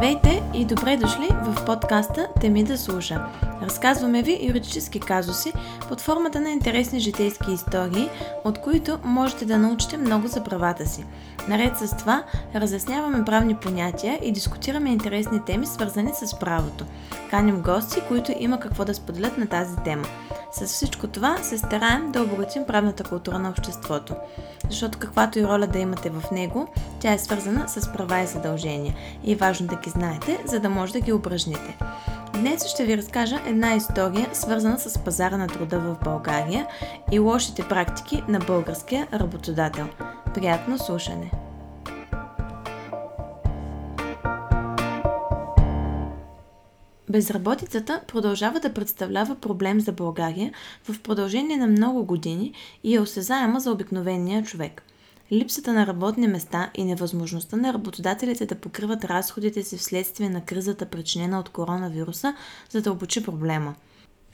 Здравейте 0.00 0.42
и 0.54 0.64
добре 0.64 0.96
дошли 0.96 1.28
в 1.30 1.64
подкаста 1.64 2.28
Теми 2.40 2.64
да 2.64 2.78
слуша. 2.78 3.26
Разказваме 3.62 4.22
ви 4.22 4.46
юридически 4.48 5.00
казуси 5.00 5.52
под 5.88 6.00
формата 6.00 6.40
на 6.40 6.50
интересни 6.50 7.00
житейски 7.00 7.52
истории, 7.52 8.08
от 8.44 8.60
които 8.60 8.98
можете 9.04 9.44
да 9.44 9.58
научите 9.58 9.96
много 9.96 10.26
за 10.26 10.44
правата 10.44 10.86
си. 10.86 11.04
Наред 11.48 11.78
с 11.78 11.96
това, 11.96 12.24
разясняваме 12.54 13.24
правни 13.24 13.54
понятия 13.56 14.18
и 14.22 14.32
дискутираме 14.32 14.90
интересни 14.90 15.44
теми, 15.44 15.66
свързани 15.66 16.10
с 16.14 16.38
правото. 16.38 16.84
Каним 17.30 17.62
гости, 17.62 18.00
които 18.08 18.32
има 18.38 18.60
какво 18.60 18.84
да 18.84 18.94
споделят 18.94 19.38
на 19.38 19.46
тази 19.46 19.76
тема. 19.76 20.04
С 20.52 20.66
всичко 20.66 21.06
това 21.06 21.36
се 21.42 21.58
стараем 21.58 22.12
да 22.12 22.22
обогатим 22.22 22.64
правната 22.66 23.04
култура 23.04 23.38
на 23.38 23.50
обществото. 23.50 24.14
Защото 24.70 24.98
каквато 24.98 25.38
и 25.38 25.44
роля 25.44 25.66
да 25.66 25.78
имате 25.78 26.10
в 26.10 26.30
него, 26.30 26.68
тя 27.00 27.12
е 27.12 27.18
свързана 27.18 27.68
с 27.68 27.92
права 27.92 28.20
и 28.20 28.26
задължения. 28.26 28.94
И 29.24 29.32
е 29.32 29.36
важно 29.36 29.66
да 29.66 29.76
ги 29.76 29.90
знаете, 29.90 30.38
за 30.44 30.60
да 30.60 30.70
може 30.70 30.92
да 30.92 31.00
ги 31.00 31.12
упражните. 31.12 31.78
Днес 32.32 32.66
ще 32.66 32.84
ви 32.84 32.96
разкажа 32.96 33.40
една 33.46 33.74
история, 33.74 34.28
свързана 34.32 34.78
с 34.78 34.98
пазара 34.98 35.36
на 35.36 35.46
труда 35.46 35.78
в 35.78 35.96
България 36.04 36.66
и 37.12 37.18
лошите 37.18 37.68
практики 37.68 38.22
на 38.28 38.38
българския 38.38 39.08
работодател. 39.12 39.86
Приятно 40.34 40.78
слушане! 40.78 41.39
Безработицата 47.10 48.00
продължава 48.06 48.60
да 48.60 48.72
представлява 48.72 49.34
проблем 49.34 49.80
за 49.80 49.92
България 49.92 50.52
в 50.84 51.00
продължение 51.00 51.56
на 51.56 51.66
много 51.66 52.04
години 52.04 52.52
и 52.84 52.94
е 52.94 53.00
осезаема 53.00 53.60
за 53.60 53.70
обикновения 53.70 54.42
човек. 54.44 54.82
Липсата 55.32 55.72
на 55.72 55.86
работни 55.86 56.28
места 56.28 56.70
и 56.74 56.84
невъзможността 56.84 57.56
на 57.56 57.72
работодателите 57.72 58.46
да 58.46 58.54
покриват 58.54 59.04
разходите 59.04 59.62
си 59.62 59.76
вследствие 59.76 60.28
на 60.28 60.44
кризата, 60.44 60.86
причинена 60.86 61.40
от 61.40 61.48
коронавируса, 61.48 62.34
задълбочи 62.70 63.24
проблема– 63.24 63.74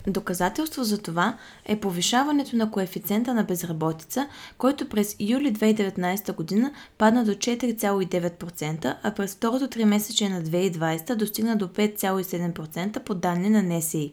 Доказателство 0.07 0.85
за 0.85 0.99
това 0.99 1.37
е 1.65 1.81
повишаването 1.81 2.57
на 2.57 2.71
коефициента 2.71 3.35
на 3.35 3.45
безработица, 3.45 4.29
който 4.59 4.89
през 4.89 5.17
юли 5.21 5.53
2019 5.53 6.35
година 6.35 6.73
падна 6.99 7.25
до 7.25 7.33
4,9%, 7.33 8.97
а 9.03 9.11
през 9.11 9.35
второто 9.35 9.69
три 9.69 9.85
месече 9.85 10.29
на 10.29 10.43
2020 10.43 11.15
достигна 11.15 11.57
до 11.57 11.69
5,7% 11.69 13.01
по 13.01 13.15
данни 13.15 13.51
на 13.51 13.63
НСИ. 13.63 14.13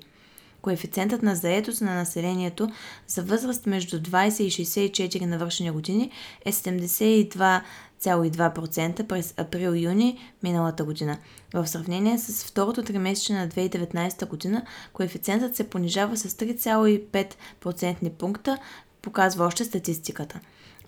Коефициентът 0.63 1.23
на 1.23 1.35
заетост 1.35 1.81
на 1.81 1.95
населението 1.95 2.69
за 3.07 3.23
възраст 3.23 3.65
между 3.65 3.99
20 3.99 4.43
и 4.43 4.51
64 4.51 5.25
навършени 5.25 5.71
години 5.71 6.11
е 6.45 6.51
72 6.51 7.61
3,2% 8.03 9.07
през 9.07 9.33
април-юни 9.37 10.17
миналата 10.43 10.83
година. 10.83 11.17
В 11.53 11.67
сравнение 11.67 12.19
с 12.19 12.45
второто 12.45 12.83
тримесечие 12.83 13.35
на 13.35 13.49
2019 13.49 14.27
година, 14.27 14.65
коефициентът 14.93 15.55
се 15.55 15.69
понижава 15.69 16.17
с 16.17 16.29
3,5% 16.29 18.09
пункта, 18.09 18.57
показва 19.01 19.45
още 19.45 19.65
статистиката. 19.65 20.39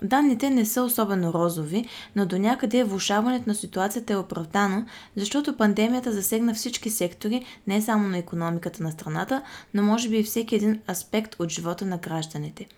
Данните 0.03 0.49
не 0.49 0.65
са 0.65 0.83
особено 0.83 1.33
розови, 1.33 1.85
но 2.15 2.25
до 2.25 2.37
някъде 2.37 2.83
влушаването 2.83 3.49
на 3.49 3.55
ситуацията 3.55 4.13
е 4.13 4.17
оправдано, 4.17 4.85
защото 5.15 5.57
пандемията 5.57 6.11
засегна 6.11 6.53
всички 6.53 6.89
сектори, 6.89 7.45
не 7.67 7.81
само 7.81 8.07
на 8.07 8.17
економиката 8.17 8.83
на 8.83 8.91
страната, 8.91 9.41
но 9.73 9.83
може 9.83 10.09
би 10.09 10.17
и 10.17 10.23
всеки 10.23 10.55
един 10.55 10.81
аспект 10.89 11.35
от 11.39 11.49
живота 11.49 11.85
на 11.85 11.97
гражданите– 11.97 12.65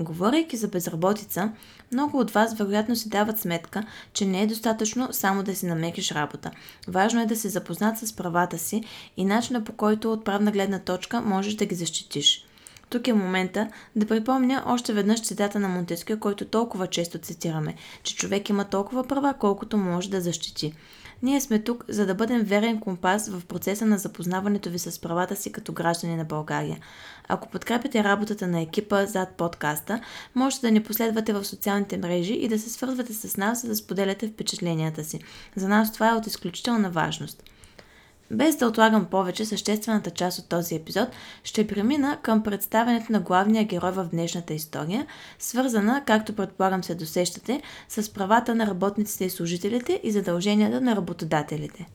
Говорейки 0.00 0.56
за 0.56 0.68
безработица, 0.68 1.52
много 1.92 2.18
от 2.18 2.30
вас 2.30 2.54
вероятно 2.54 2.96
си 2.96 3.08
дават 3.08 3.38
сметка, 3.38 3.86
че 4.12 4.26
не 4.26 4.42
е 4.42 4.46
достатъчно 4.46 5.08
само 5.12 5.42
да 5.42 5.54
си 5.54 5.66
намериш 5.66 6.12
работа. 6.12 6.50
Важно 6.88 7.22
е 7.22 7.26
да 7.26 7.36
се 7.36 7.48
запознат 7.48 7.98
с 7.98 8.16
правата 8.16 8.58
си 8.58 8.84
и 9.16 9.24
начина 9.24 9.64
по 9.64 9.72
който 9.72 10.12
от 10.12 10.24
правна 10.24 10.50
гледна 10.50 10.78
точка 10.78 11.20
можеш 11.20 11.54
да 11.54 11.66
ги 11.66 11.74
защитиш. 11.74 12.46
Тук 12.92 13.08
е 13.08 13.12
момента 13.12 13.68
да 13.96 14.06
припомня 14.06 14.62
още 14.66 14.92
веднъж 14.92 15.22
цитата 15.22 15.58
на 15.58 15.68
Монтескио, 15.68 16.20
който 16.20 16.44
толкова 16.44 16.86
често 16.86 17.18
цитираме, 17.18 17.74
че 18.02 18.16
човек 18.16 18.48
има 18.48 18.64
толкова 18.64 19.04
права, 19.04 19.34
колкото 19.38 19.76
може 19.76 20.10
да 20.10 20.20
защити. 20.20 20.72
Ние 21.22 21.40
сме 21.40 21.58
тук, 21.58 21.84
за 21.88 22.06
да 22.06 22.14
бъдем 22.14 22.42
верен 22.42 22.80
компас 22.80 23.28
в 23.28 23.46
процеса 23.46 23.86
на 23.86 23.98
запознаването 23.98 24.70
ви 24.70 24.78
с 24.78 25.00
правата 25.00 25.36
си 25.36 25.52
като 25.52 25.72
граждани 25.72 26.16
на 26.16 26.24
България. 26.24 26.78
Ако 27.28 27.48
подкрепяте 27.48 28.04
работата 28.04 28.46
на 28.46 28.60
екипа 28.60 29.06
зад 29.06 29.28
подкаста, 29.36 30.00
можете 30.34 30.66
да 30.66 30.72
ни 30.72 30.82
последвате 30.82 31.32
в 31.32 31.44
социалните 31.44 31.96
мрежи 31.96 32.34
и 32.34 32.48
да 32.48 32.58
се 32.58 32.70
свързвате 32.70 33.14
с 33.14 33.36
нас, 33.36 33.62
за 33.62 33.68
да 33.68 33.76
споделяте 33.76 34.28
впечатленията 34.28 35.04
си. 35.04 35.20
За 35.56 35.68
нас 35.68 35.92
това 35.92 36.10
е 36.10 36.14
от 36.14 36.26
изключителна 36.26 36.90
важност. 36.90 37.42
Без 38.32 38.56
да 38.56 38.66
отлагам 38.66 39.04
повече 39.04 39.44
съществената 39.44 40.10
част 40.10 40.38
от 40.38 40.48
този 40.48 40.74
епизод, 40.74 41.08
ще 41.44 41.66
премина 41.66 42.18
към 42.22 42.42
представянето 42.42 43.12
на 43.12 43.20
главния 43.20 43.64
герой 43.64 43.90
в 43.90 44.08
днешната 44.12 44.54
история, 44.54 45.06
свързана, 45.38 46.02
както 46.06 46.36
предполагам 46.36 46.84
се 46.84 46.94
досещате, 46.94 47.62
с 47.88 48.12
правата 48.12 48.54
на 48.54 48.66
работниците 48.66 49.24
и 49.24 49.30
служителите 49.30 50.00
и 50.02 50.10
задълженията 50.10 50.80
на 50.80 50.96
работодателите. 50.96 51.86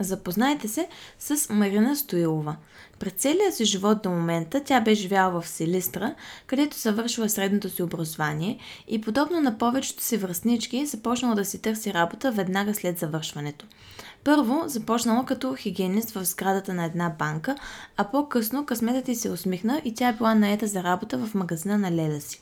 Запознайте 0.00 0.68
се 0.68 0.88
с 1.18 1.48
Марина 1.50 1.96
Стоилова. 1.96 2.56
През 2.98 3.12
целия 3.12 3.52
си 3.52 3.64
живот 3.64 4.02
до 4.02 4.10
момента 4.10 4.62
тя 4.64 4.80
бе 4.80 4.94
живяла 4.94 5.40
в 5.40 5.48
Селистра, 5.48 6.14
където 6.46 6.78
завършила 6.78 7.28
средното 7.28 7.70
си 7.70 7.82
образование 7.82 8.58
и 8.88 9.00
подобно 9.00 9.40
на 9.40 9.58
повечето 9.58 10.02
си 10.02 10.16
връзнички 10.16 10.86
започнала 10.86 11.34
да 11.34 11.44
си 11.44 11.62
търси 11.62 11.94
работа 11.94 12.32
веднага 12.32 12.74
след 12.74 12.98
завършването. 12.98 13.66
Първо 14.24 14.62
започнала 14.66 15.24
като 15.26 15.54
хигиенист 15.54 16.10
в 16.10 16.24
сградата 16.24 16.74
на 16.74 16.84
една 16.84 17.14
банка, 17.18 17.56
а 17.96 18.04
по-късно 18.04 18.66
късметът 18.66 19.08
й 19.08 19.14
се 19.14 19.30
усмихна 19.30 19.82
и 19.84 19.94
тя 19.94 20.08
е 20.08 20.12
била 20.12 20.34
наета 20.34 20.66
за 20.66 20.82
работа 20.82 21.18
в 21.18 21.34
магазина 21.34 21.78
на 21.78 21.92
леда 21.92 22.20
си. 22.20 22.40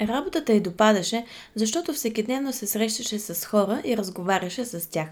Работата 0.00 0.52
й 0.52 0.60
допадаше, 0.60 1.24
защото 1.54 1.92
всекидневно 1.92 2.52
се 2.52 2.66
срещаше 2.66 3.18
с 3.18 3.46
хора 3.46 3.82
и 3.84 3.96
разговаряше 3.96 4.64
с 4.64 4.90
тях. 4.90 5.08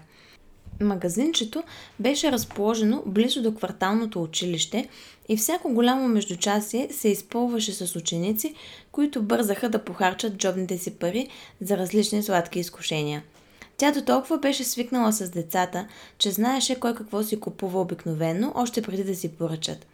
Магазинчето 0.81 1.63
беше 1.99 2.31
разположено 2.31 3.03
близо 3.05 3.41
до 3.41 3.55
кварталното 3.55 4.23
училище 4.23 4.89
и 5.29 5.37
всяко 5.37 5.73
голямо 5.73 6.07
междучасие 6.07 6.89
се 6.91 7.09
изпълваше 7.09 7.73
с 7.73 7.95
ученици, 7.95 8.55
които 8.91 9.23
бързаха 9.23 9.69
да 9.69 9.83
похарчат 9.83 10.37
джобните 10.37 10.77
си 10.77 10.95
пари 10.95 11.27
за 11.61 11.77
различни 11.77 12.23
сладки 12.23 12.59
изкушения– 12.59 13.23
тя 13.77 13.91
до 13.91 14.01
толкова 14.01 14.37
беше 14.37 14.63
свикнала 14.63 15.13
с 15.13 15.29
децата, 15.29 15.87
че 16.17 16.31
знаеше 16.31 16.79
кой 16.79 16.95
какво 16.95 17.23
си 17.23 17.39
купува 17.39 17.81
обикновено, 17.81 18.51
още 18.55 18.81
преди 18.81 19.03
да 19.03 19.15
си 19.15 19.29
поръчат. 19.29 19.87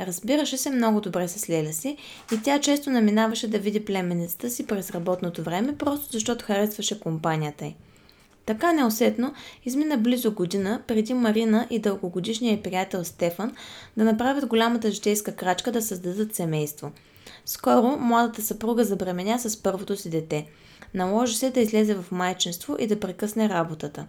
Разбираше 0.00 0.56
се 0.56 0.70
много 0.70 1.00
добре 1.00 1.28
с 1.28 1.50
Леля 1.50 1.72
си 1.72 1.96
и 2.32 2.42
тя 2.42 2.60
често 2.60 2.90
наминаваше 2.90 3.48
да 3.48 3.58
види 3.58 3.84
племенецата 3.84 4.50
си 4.50 4.66
през 4.66 4.90
работното 4.90 5.42
време, 5.42 5.76
просто 5.76 6.12
защото 6.12 6.44
харесваше 6.44 7.00
компанията 7.00 7.66
й. 7.66 7.74
Така 8.46 8.72
неусетно 8.72 9.34
измина 9.64 9.98
близо 9.98 10.34
година 10.34 10.82
преди 10.86 11.14
Марина 11.14 11.66
и 11.70 11.78
дългогодишния 11.78 12.62
приятел 12.62 13.04
Стефан 13.04 13.56
да 13.96 14.04
направят 14.04 14.46
голямата 14.46 14.90
житейска 14.90 15.32
крачка 15.36 15.72
да 15.72 15.82
създадат 15.82 16.34
семейство. 16.34 16.92
Скоро 17.46 17.96
младата 18.00 18.42
съпруга 18.42 18.84
забременя 18.84 19.38
с 19.38 19.62
първото 19.62 19.96
си 19.96 20.10
дете– 20.10 20.46
Наложи 20.94 21.36
се 21.36 21.50
да 21.50 21.60
излезе 21.60 21.94
в 21.94 22.12
майчинство 22.12 22.76
и 22.78 22.86
да 22.86 23.00
прекъсне 23.00 23.48
работата. 23.48 24.06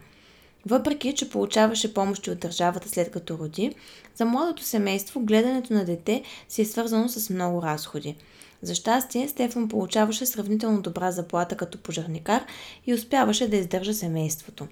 Въпреки, 0.66 1.16
че 1.16 1.30
получаваше 1.30 1.94
помощи 1.94 2.32
от 2.32 2.40
държавата 2.40 2.90
след 2.90 3.12
като 3.12 3.38
роди, 3.38 3.76
за 4.16 4.26
младото 4.26 4.64
семейство 4.64 5.20
гледането 5.20 5.74
на 5.74 5.86
дете 5.86 6.24
си 6.50 6.62
е 6.62 6.66
свързано 6.66 7.10
с 7.10 7.30
много 7.30 7.62
разходи. 7.62 8.16
За 8.62 8.76
щастие, 8.76 9.28
Стефан 9.28 9.70
получаваше 9.70 10.26
сравнително 10.26 10.82
добра 10.82 11.12
заплата 11.12 11.58
като 11.58 11.78
пожарникар 11.78 12.46
и 12.86 12.94
успяваше 12.94 13.48
да 13.48 13.58
издържа 13.58 13.94
семейството. 13.94 14.68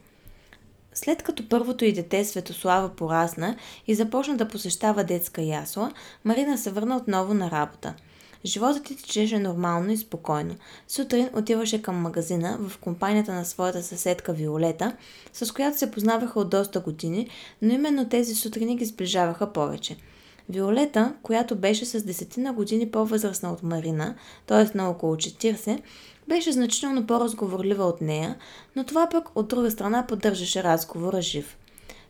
След 0.93 1.23
като 1.23 1.49
първото 1.49 1.85
и 1.85 1.93
дете 1.93 2.25
Светослава 2.25 2.89
порасна 2.89 3.55
и 3.87 3.95
започна 3.95 4.37
да 4.37 4.47
посещава 4.47 5.03
детска 5.03 5.41
ясла, 5.41 5.91
Марина 6.25 6.57
се 6.57 6.71
върна 6.71 6.97
отново 6.97 7.33
на 7.33 7.51
работа– 7.51 7.93
Животът 8.45 8.83
ти 8.83 8.97
течеше 8.97 9.39
нормално 9.39 9.91
и 9.91 9.97
спокойно. 9.97 10.55
Сутрин 10.87 11.29
отиваше 11.35 11.81
към 11.81 11.95
магазина 11.95 12.57
в 12.59 12.77
компанията 12.77 13.33
на 13.33 13.45
своята 13.45 13.83
съседка 13.83 14.33
Виолета, 14.33 14.95
с 15.33 15.51
която 15.51 15.77
се 15.77 15.91
познаваха 15.91 16.39
от 16.39 16.49
доста 16.49 16.79
години, 16.79 17.29
но 17.61 17.73
именно 17.73 18.09
тези 18.09 18.35
сутрини 18.35 18.75
ги 18.75 18.85
сближаваха 18.85 19.53
повече. 19.53 19.97
Виолета, 20.49 21.13
която 21.23 21.55
беше 21.55 21.85
с 21.85 22.03
десетина 22.03 22.53
години 22.53 22.91
по-възрастна 22.91 23.51
от 23.51 23.63
Марина, 23.63 24.15
т.е. 24.47 24.77
на 24.77 24.89
около 24.89 25.15
40, 25.15 25.81
беше 26.27 26.51
значително 26.51 27.07
по-разговорлива 27.07 27.85
от 27.85 28.01
нея, 28.01 28.35
но 28.75 28.83
това 28.83 29.09
пък 29.09 29.29
от 29.35 29.47
друга 29.47 29.71
страна 29.71 30.07
поддържаше 30.07 30.63
разговора 30.63 31.21
жив. 31.21 31.57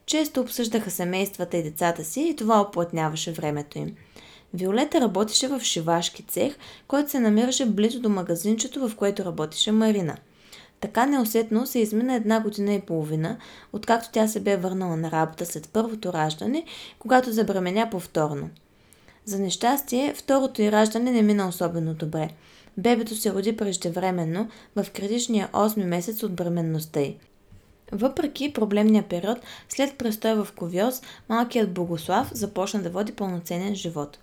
Често 0.05 0.41
обсъждаха 0.41 0.91
семействата 0.91 1.57
и 1.57 1.63
децата 1.63 2.03
си 2.03 2.21
и 2.21 2.35
това 2.35 2.61
оплътняваше 2.61 3.31
времето 3.31 3.77
им. 3.77 3.95
Виолета 4.53 5.01
работеше 5.01 5.47
в 5.47 5.59
шивашки 5.59 6.23
цех, 6.23 6.55
който 6.87 7.09
се 7.09 7.19
намираше 7.19 7.65
близо 7.65 7.99
до 7.99 8.09
магазинчето, 8.09 8.87
в 8.89 8.95
което 8.95 9.25
работеше 9.25 9.71
Марина. 9.71 10.17
Така 10.79 11.05
неусетно 11.05 11.67
се 11.67 11.79
измина 11.79 12.15
една 12.15 12.39
година 12.39 12.73
и 12.73 12.81
половина, 12.81 13.37
откакто 13.73 14.09
тя 14.11 14.27
се 14.27 14.39
бе 14.39 14.57
върнала 14.57 14.97
на 14.97 15.11
работа 15.11 15.45
след 15.45 15.69
първото 15.69 16.13
раждане, 16.13 16.65
когато 16.99 17.31
забременя 17.31 17.89
повторно. 17.89 18.49
За 19.25 19.39
нещастие, 19.39 20.13
второто 20.17 20.61
й 20.61 20.71
раждане 20.71 21.11
не 21.11 21.21
мина 21.21 21.47
особено 21.47 21.93
добре. 21.93 22.29
Бебето 22.77 23.15
се 23.15 23.33
роди 23.33 23.57
преждевременно 23.57 24.49
в 24.75 24.85
критичния 24.93 25.49
8 25.53 25.85
месец 25.85 26.23
от 26.23 26.33
бременността 26.33 26.99
й. 26.99 27.17
Въпреки 27.91 28.53
проблемния 28.53 29.03
период, 29.03 29.37
след 29.69 29.97
престой 29.97 30.33
в 30.33 30.47
Ковиоз, 30.55 31.01
малкият 31.29 31.73
Богослав 31.73 32.29
започна 32.33 32.81
да 32.81 32.89
води 32.89 33.11
пълноценен 33.11 33.75
живот. 33.75 34.19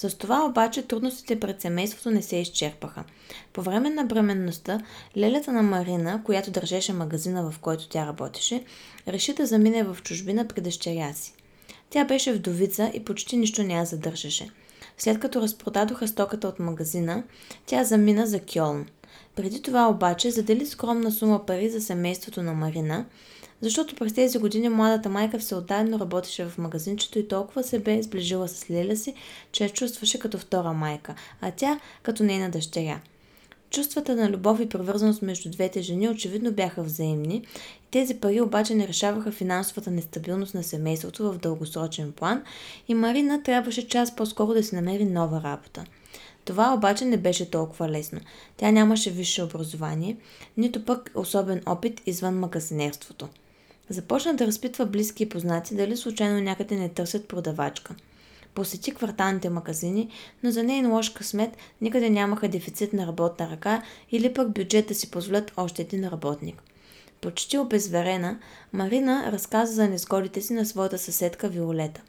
С 0.00 0.18
това 0.18 0.44
обаче 0.44 0.82
трудностите 0.82 1.40
пред 1.40 1.60
семейството 1.60 2.10
не 2.10 2.22
се 2.22 2.36
изчерпаха. 2.36 3.04
По 3.52 3.62
време 3.62 3.90
на 3.90 4.04
бременността, 4.04 4.80
лелята 5.16 5.52
на 5.52 5.62
Марина, 5.62 6.22
която 6.24 6.50
държеше 6.50 6.92
магазина, 6.92 7.50
в 7.50 7.58
който 7.58 7.88
тя 7.88 8.06
работеше, 8.06 8.64
реши 9.08 9.34
да 9.34 9.46
замине 9.46 9.84
в 9.84 9.96
чужбина 10.02 10.48
при 10.48 10.60
дъщеря 10.60 11.12
си. 11.12 11.34
Тя 11.90 12.04
беше 12.04 12.32
вдовица 12.32 12.90
и 12.94 13.04
почти 13.04 13.36
нищо 13.36 13.62
не 13.62 13.74
я 13.74 13.84
задържаше. 13.84 14.50
След 14.98 15.20
като 15.20 15.40
разпродадоха 15.40 16.08
стоката 16.08 16.48
от 16.48 16.58
магазина, 16.58 17.22
тя 17.66 17.84
замина 17.84 18.26
за 18.26 18.40
Кьолн. 18.40 18.86
Преди 19.36 19.62
това 19.62 19.88
обаче 19.88 20.30
задели 20.30 20.66
скромна 20.66 21.12
сума 21.12 21.46
пари 21.46 21.70
за 21.70 21.80
семейството 21.80 22.42
на 22.42 22.52
Марина, 22.52 23.06
защото 23.60 23.94
през 23.94 24.12
тези 24.12 24.38
години 24.38 24.68
младата 24.68 25.08
майка 25.08 25.38
всеотдайно 25.38 26.00
работеше 26.00 26.44
в 26.44 26.58
магазинчето 26.58 27.18
и 27.18 27.28
толкова 27.28 27.62
се 27.62 27.78
бе 27.78 28.02
сближила 28.02 28.48
с 28.48 28.70
Леля 28.70 28.96
си, 28.96 29.14
че 29.52 29.64
я 29.64 29.70
чувстваше 29.70 30.18
като 30.18 30.38
втора 30.38 30.72
майка, 30.72 31.14
а 31.40 31.50
тя 31.50 31.80
като 32.02 32.22
нейна 32.22 32.50
дъщеря. 32.50 33.00
Чувствата 33.70 34.16
на 34.16 34.30
любов 34.30 34.60
и 34.60 34.68
привързаност 34.68 35.22
между 35.22 35.50
двете 35.50 35.82
жени 35.82 36.08
очевидно 36.08 36.52
бяха 36.52 36.82
взаимни. 36.82 37.46
Тези 37.90 38.14
пари 38.14 38.40
обаче 38.40 38.74
не 38.74 38.88
решаваха 38.88 39.32
финансовата 39.32 39.90
нестабилност 39.90 40.54
на 40.54 40.62
семейството 40.62 41.32
в 41.32 41.38
дългосрочен 41.38 42.12
план 42.12 42.42
и 42.88 42.94
Марина 42.94 43.42
трябваше 43.42 43.88
час 43.88 44.16
по-скоро 44.16 44.54
да 44.54 44.62
си 44.62 44.74
намери 44.74 45.04
нова 45.04 45.42
работа. 45.42 45.84
Това 46.44 46.74
обаче 46.74 47.04
не 47.04 47.16
беше 47.16 47.50
толкова 47.50 47.88
лесно. 47.88 48.20
Тя 48.56 48.70
нямаше 48.70 49.10
висше 49.10 49.42
образование, 49.42 50.16
нито 50.56 50.84
пък 50.84 51.10
особен 51.14 51.62
опит 51.66 52.02
извън 52.06 52.38
магазинерството. 52.38 53.28
Започна 53.90 54.34
да 54.34 54.46
разпитва 54.46 54.86
близки 54.86 55.22
и 55.22 55.28
познати 55.28 55.74
дали 55.74 55.96
случайно 55.96 56.40
някъде 56.40 56.76
не 56.76 56.88
търсят 56.88 57.28
продавачка. 57.28 57.94
Посети 58.54 58.94
кварталните 58.94 59.50
магазини, 59.50 60.10
но 60.42 60.50
за 60.50 60.62
нейн 60.62 60.92
лош 60.92 61.10
късмет 61.10 61.56
никъде 61.80 62.10
нямаха 62.10 62.48
дефицит 62.48 62.92
на 62.92 63.06
работна 63.06 63.50
ръка 63.50 63.82
или 64.10 64.34
пък 64.34 64.52
бюджет 64.52 64.88
да 64.88 64.94
си 64.94 65.10
позволят 65.10 65.52
още 65.56 65.82
един 65.82 66.08
работник. 66.08 66.62
Почти 67.20 67.58
обезверена, 67.58 68.38
Марина 68.72 69.32
разказа 69.32 69.72
за 69.72 69.88
незгодите 69.88 70.40
си 70.40 70.52
на 70.52 70.66
своята 70.66 70.98
съседка 70.98 71.48
Виолета. 71.48 72.02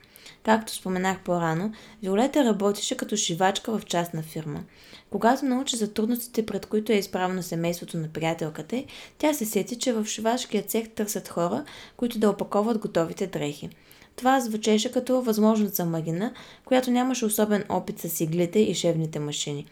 Както 0.44 0.74
споменах 0.74 1.20
по-рано, 1.20 1.72
Виолета 2.04 2.46
работеше 2.46 2.98
като 2.98 3.16
шивачка 3.16 3.80
в 3.80 3.86
частна 3.86 4.22
фирма. 4.22 4.64
Когато 5.10 5.46
научи 5.46 5.76
за 5.76 5.94
трудностите, 5.94 6.46
пред 6.46 6.66
които 6.66 6.92
е 6.92 6.96
изправено 6.96 7.44
семейството 7.44 7.98
на 7.98 8.08
приятелката 8.08 8.84
тя 9.18 9.34
се 9.34 9.46
сети, 9.46 9.80
че 9.80 9.94
в 9.94 10.06
шивашкия 10.06 10.64
цех 10.64 10.90
търсят 10.90 11.28
хора, 11.28 11.64
които 11.98 12.20
да 12.20 12.30
опаковат 12.30 12.78
готовите 12.78 13.28
дрехи. 13.28 13.70
Това 14.16 14.40
звучеше 14.40 14.92
като 14.92 15.22
възможност 15.22 15.76
за 15.76 15.86
Марина, 15.86 16.34
която 16.66 16.92
нямаше 16.92 17.26
особен 17.26 17.64
опит 17.70 18.00
с 18.00 18.20
иглите 18.20 18.60
и 18.60 18.74
шевните 18.74 19.20
машини. 19.20 19.66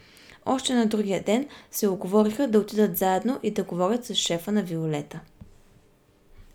Още 0.46 0.74
на 0.74 0.86
другия 0.86 1.24
ден 1.24 1.48
се 1.72 1.88
оговориха 1.88 2.48
да 2.48 2.60
отидат 2.60 2.98
заедно 2.98 3.40
и 3.44 3.52
да 3.52 3.64
говорят 3.64 4.06
с 4.06 4.16
шефа 4.16 4.52
на 4.52 4.64
Виолета. 4.64 5.20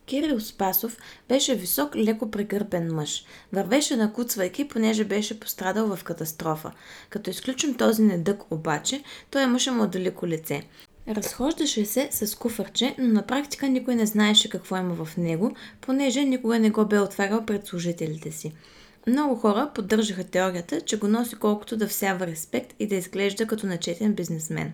Кирил 0.07 0.41
Спасов 0.41 0.97
беше 1.29 1.55
висок, 1.55 1.97
леко 1.97 2.31
прегърбен 2.31 2.95
мъж. 2.95 3.25
Вървеше 3.53 3.97
накуцвайки, 3.97 4.69
понеже 4.69 5.05
беше 5.05 5.41
пострадал 5.41 5.97
в 5.97 6.05
катастрофа. 6.05 6.73
Като 7.11 7.31
изключим 7.31 7.75
този 7.75 8.03
недък 8.03 8.53
обаче, 8.53 9.03
той 9.31 9.43
имаше 9.43 9.71
младолико 9.71 10.27
лице. 10.27 10.63
Разхождаше 11.09 11.85
се 11.85 12.09
с 12.13 12.35
куфърче, 12.35 12.95
но 12.99 13.09
на 13.09 13.23
практика 13.23 13.69
никой 13.69 13.95
не 13.95 14.07
знаеше 14.07 14.49
какво 14.49 14.77
има 14.77 15.05
в 15.05 15.17
него, 15.17 15.57
понеже 15.81 16.25
никога 16.25 16.59
не 16.59 16.71
го 16.71 16.87
бе 16.87 16.99
отварял 16.99 17.47
пред 17.47 17.67
служителите 17.67 18.33
си. 18.33 18.53
Много 19.07 19.37
хора 19.37 19.71
поддържаха 19.75 20.25
теорията, 20.25 20.81
че 20.81 20.99
го 20.99 21.09
носи 21.09 21.37
колкото 21.37 21.77
да 21.77 21.89
всява 21.89 22.27
респект 22.27 22.75
и 22.79 22.87
да 22.87 22.95
изглежда 22.95 23.47
като 23.47 23.67
начетен 23.67 24.15
бизнесмен. 24.15 24.73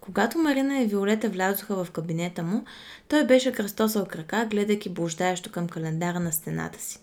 Когато 0.00 0.38
Марина 0.38 0.82
и 0.82 0.86
Виолета 0.86 1.28
влязоха 1.28 1.84
в 1.84 1.90
кабинета 1.90 2.42
му, 2.42 2.64
той 3.08 3.24
беше 3.24 3.52
кръстосал 3.52 4.06
крака, 4.06 4.46
гледайки 4.50 4.88
блуждаещо 4.88 5.52
към 5.52 5.68
календара 5.68 6.20
на 6.20 6.32
стената 6.32 6.82
си. 6.82 6.98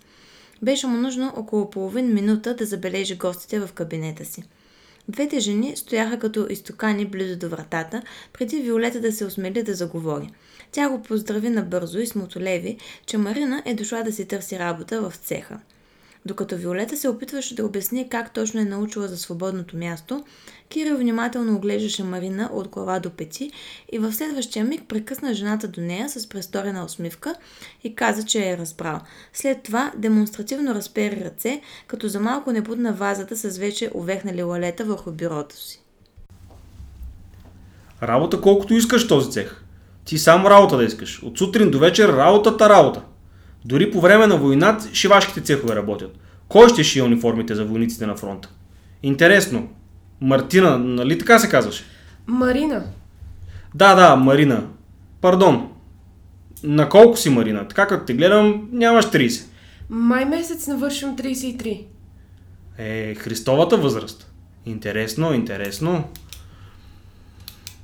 Беше 0.61 0.87
му 0.87 0.97
нужно 0.97 1.33
около 1.35 1.69
половин 1.69 2.13
минута 2.13 2.55
да 2.55 2.65
забележи 2.65 3.15
гостите 3.15 3.59
в 3.59 3.73
кабинета 3.73 4.25
си. 4.25 4.43
Двете 5.09 5.39
жени 5.39 5.77
стояха 5.77 6.19
като 6.19 6.47
изтокани 6.49 7.05
близо 7.05 7.39
до 7.39 7.49
вратата, 7.49 8.01
преди 8.33 8.61
Виолета 8.61 9.01
да 9.01 9.11
се 9.11 9.25
осмели 9.25 9.63
да 9.63 9.75
заговори. 9.75 10.29
Тя 10.71 10.89
го 10.89 11.01
поздрави 11.01 11.49
набързо 11.49 11.99
и 11.99 12.07
смотолеви, 12.07 12.77
че 13.05 13.17
Марина 13.17 13.63
е 13.65 13.73
дошла 13.73 14.03
да 14.03 14.11
си 14.11 14.27
търси 14.27 14.59
работа 14.59 15.01
в 15.01 15.15
цеха. 15.15 15.59
Докато 16.25 16.57
Виолета 16.57 16.97
се 16.97 17.09
опитваше 17.09 17.55
да 17.55 17.65
обясни 17.65 18.09
как 18.09 18.33
точно 18.33 18.61
е 18.61 18.65
научила 18.65 19.07
за 19.07 19.17
свободното 19.17 19.77
място, 19.77 20.23
Кирил 20.69 20.97
внимателно 20.97 21.55
оглеждаше 21.55 22.03
Марина 22.03 22.49
от 22.53 22.67
глава 22.67 22.99
до 22.99 23.09
пети 23.09 23.51
и 23.91 23.99
в 23.99 24.13
следващия 24.13 24.65
миг 24.65 24.83
прекъсна 24.87 25.33
жената 25.33 25.67
до 25.67 25.81
нея 25.81 26.09
с 26.09 26.29
престорена 26.29 26.85
усмивка 26.85 27.35
и 27.83 27.95
каза, 27.95 28.25
че 28.25 28.49
е 28.49 28.57
разбрал. 28.57 28.99
След 29.33 29.63
това 29.63 29.91
демонстративно 29.97 30.75
разпери 30.75 31.25
ръце, 31.25 31.61
като 31.87 32.07
за 32.07 32.19
малко 32.19 32.51
не 32.51 32.61
будна 32.61 32.93
вазата 32.93 33.35
с 33.35 33.57
вече 33.57 33.91
увехнали 33.93 34.43
лалета 34.43 34.83
върху 34.85 35.11
бюрото 35.11 35.55
си. 35.55 35.81
Работа 38.03 38.41
колкото 38.41 38.73
искаш 38.73 39.07
този 39.07 39.31
цех. 39.31 39.61
Ти 40.05 40.17
само 40.17 40.49
работа 40.49 40.77
да 40.77 40.83
искаш. 40.83 41.23
От 41.23 41.37
сутрин 41.37 41.71
до 41.71 41.79
вечер 41.79 42.09
работата 42.09 42.69
работа. 42.69 43.01
Дори 43.65 43.91
по 43.91 44.01
време 44.01 44.27
на 44.27 44.37
война 44.37 44.79
шивашките 44.93 45.41
цехове 45.41 45.75
работят. 45.75 46.17
Кой 46.47 46.69
ще 46.69 46.83
шие 46.83 47.03
униформите 47.03 47.55
за 47.55 47.65
войниците 47.65 48.05
на 48.05 48.15
фронта? 48.15 48.49
Интересно. 49.03 49.69
Мартина, 50.21 50.77
нали 50.77 51.17
така 51.17 51.39
се 51.39 51.49
казваше? 51.49 51.83
Марина. 52.27 52.83
Да, 53.75 53.95
да, 53.95 54.15
Марина. 54.15 54.63
Пардон. 55.21 55.71
На 56.63 56.89
колко 56.89 57.17
си, 57.17 57.29
Марина? 57.29 57.67
Така 57.67 57.87
като 57.87 58.05
те 58.05 58.13
гледам, 58.13 58.69
нямаш 58.71 59.05
30. 59.05 59.45
Май 59.89 60.25
месец 60.25 60.67
навършвам 60.67 61.17
33. 61.17 61.85
Е, 62.77 63.15
Христовата 63.15 63.77
възраст. 63.77 64.31
Интересно, 64.65 65.33
интересно. 65.33 66.03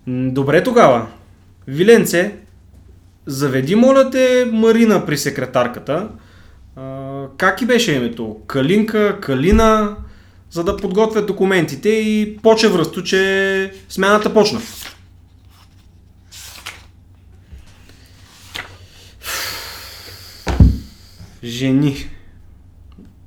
Добре 0.07 0.63
тогава. 0.63 1.07
Виленце, 1.67 2.35
Заведи, 3.25 3.75
моля 3.75 4.09
те, 4.09 4.49
Марина 4.51 5.05
при 5.05 5.17
секретарката. 5.17 6.09
А, 6.75 7.25
как 7.37 7.61
и 7.61 7.65
беше 7.65 7.93
името? 7.93 8.37
Калинка, 8.47 9.19
Калина, 9.21 9.95
за 10.51 10.63
да 10.63 10.77
подготвят 10.77 11.27
документите 11.27 11.89
и 11.89 12.37
поче 12.43 12.69
връсто, 12.69 13.03
че 13.03 13.73
смяната 13.89 14.33
почна. 14.33 14.61
Жени. 21.43 22.09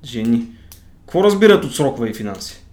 Жени. 0.04 0.46
Какво 1.00 1.24
разбират 1.24 1.64
от 1.64 1.74
срокове 1.74 2.08
и 2.08 2.14
финанси? 2.14 2.64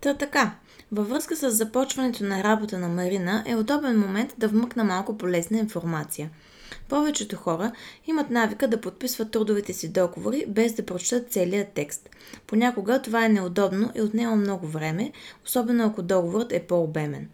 Та 0.00 0.14
така. 0.14 0.54
Във 0.92 1.08
връзка 1.08 1.36
с 1.36 1.50
започването 1.50 2.24
на 2.24 2.44
работа 2.44 2.78
на 2.78 2.88
Марина 2.88 3.44
е 3.46 3.56
удобен 3.56 3.98
момент 3.98 4.34
да 4.38 4.48
вмъкна 4.48 4.84
малко 4.84 5.18
полезна 5.18 5.58
информация. 5.58 6.30
Повечето 6.88 7.36
хора 7.36 7.72
имат 8.06 8.30
навика 8.30 8.68
да 8.68 8.80
подписват 8.80 9.30
трудовите 9.30 9.72
си 9.72 9.92
договори 9.92 10.44
без 10.48 10.72
да 10.72 10.86
прочитат 10.86 11.32
целият 11.32 11.72
текст. 11.74 12.10
Понякога 12.46 13.02
това 13.02 13.24
е 13.24 13.28
неудобно 13.28 13.90
и 13.94 14.00
отнема 14.00 14.36
много 14.36 14.66
време, 14.66 15.12
особено 15.46 15.84
ако 15.84 16.02
договорът 16.02 16.52
е 16.52 16.66
по-обемен. 16.66 17.28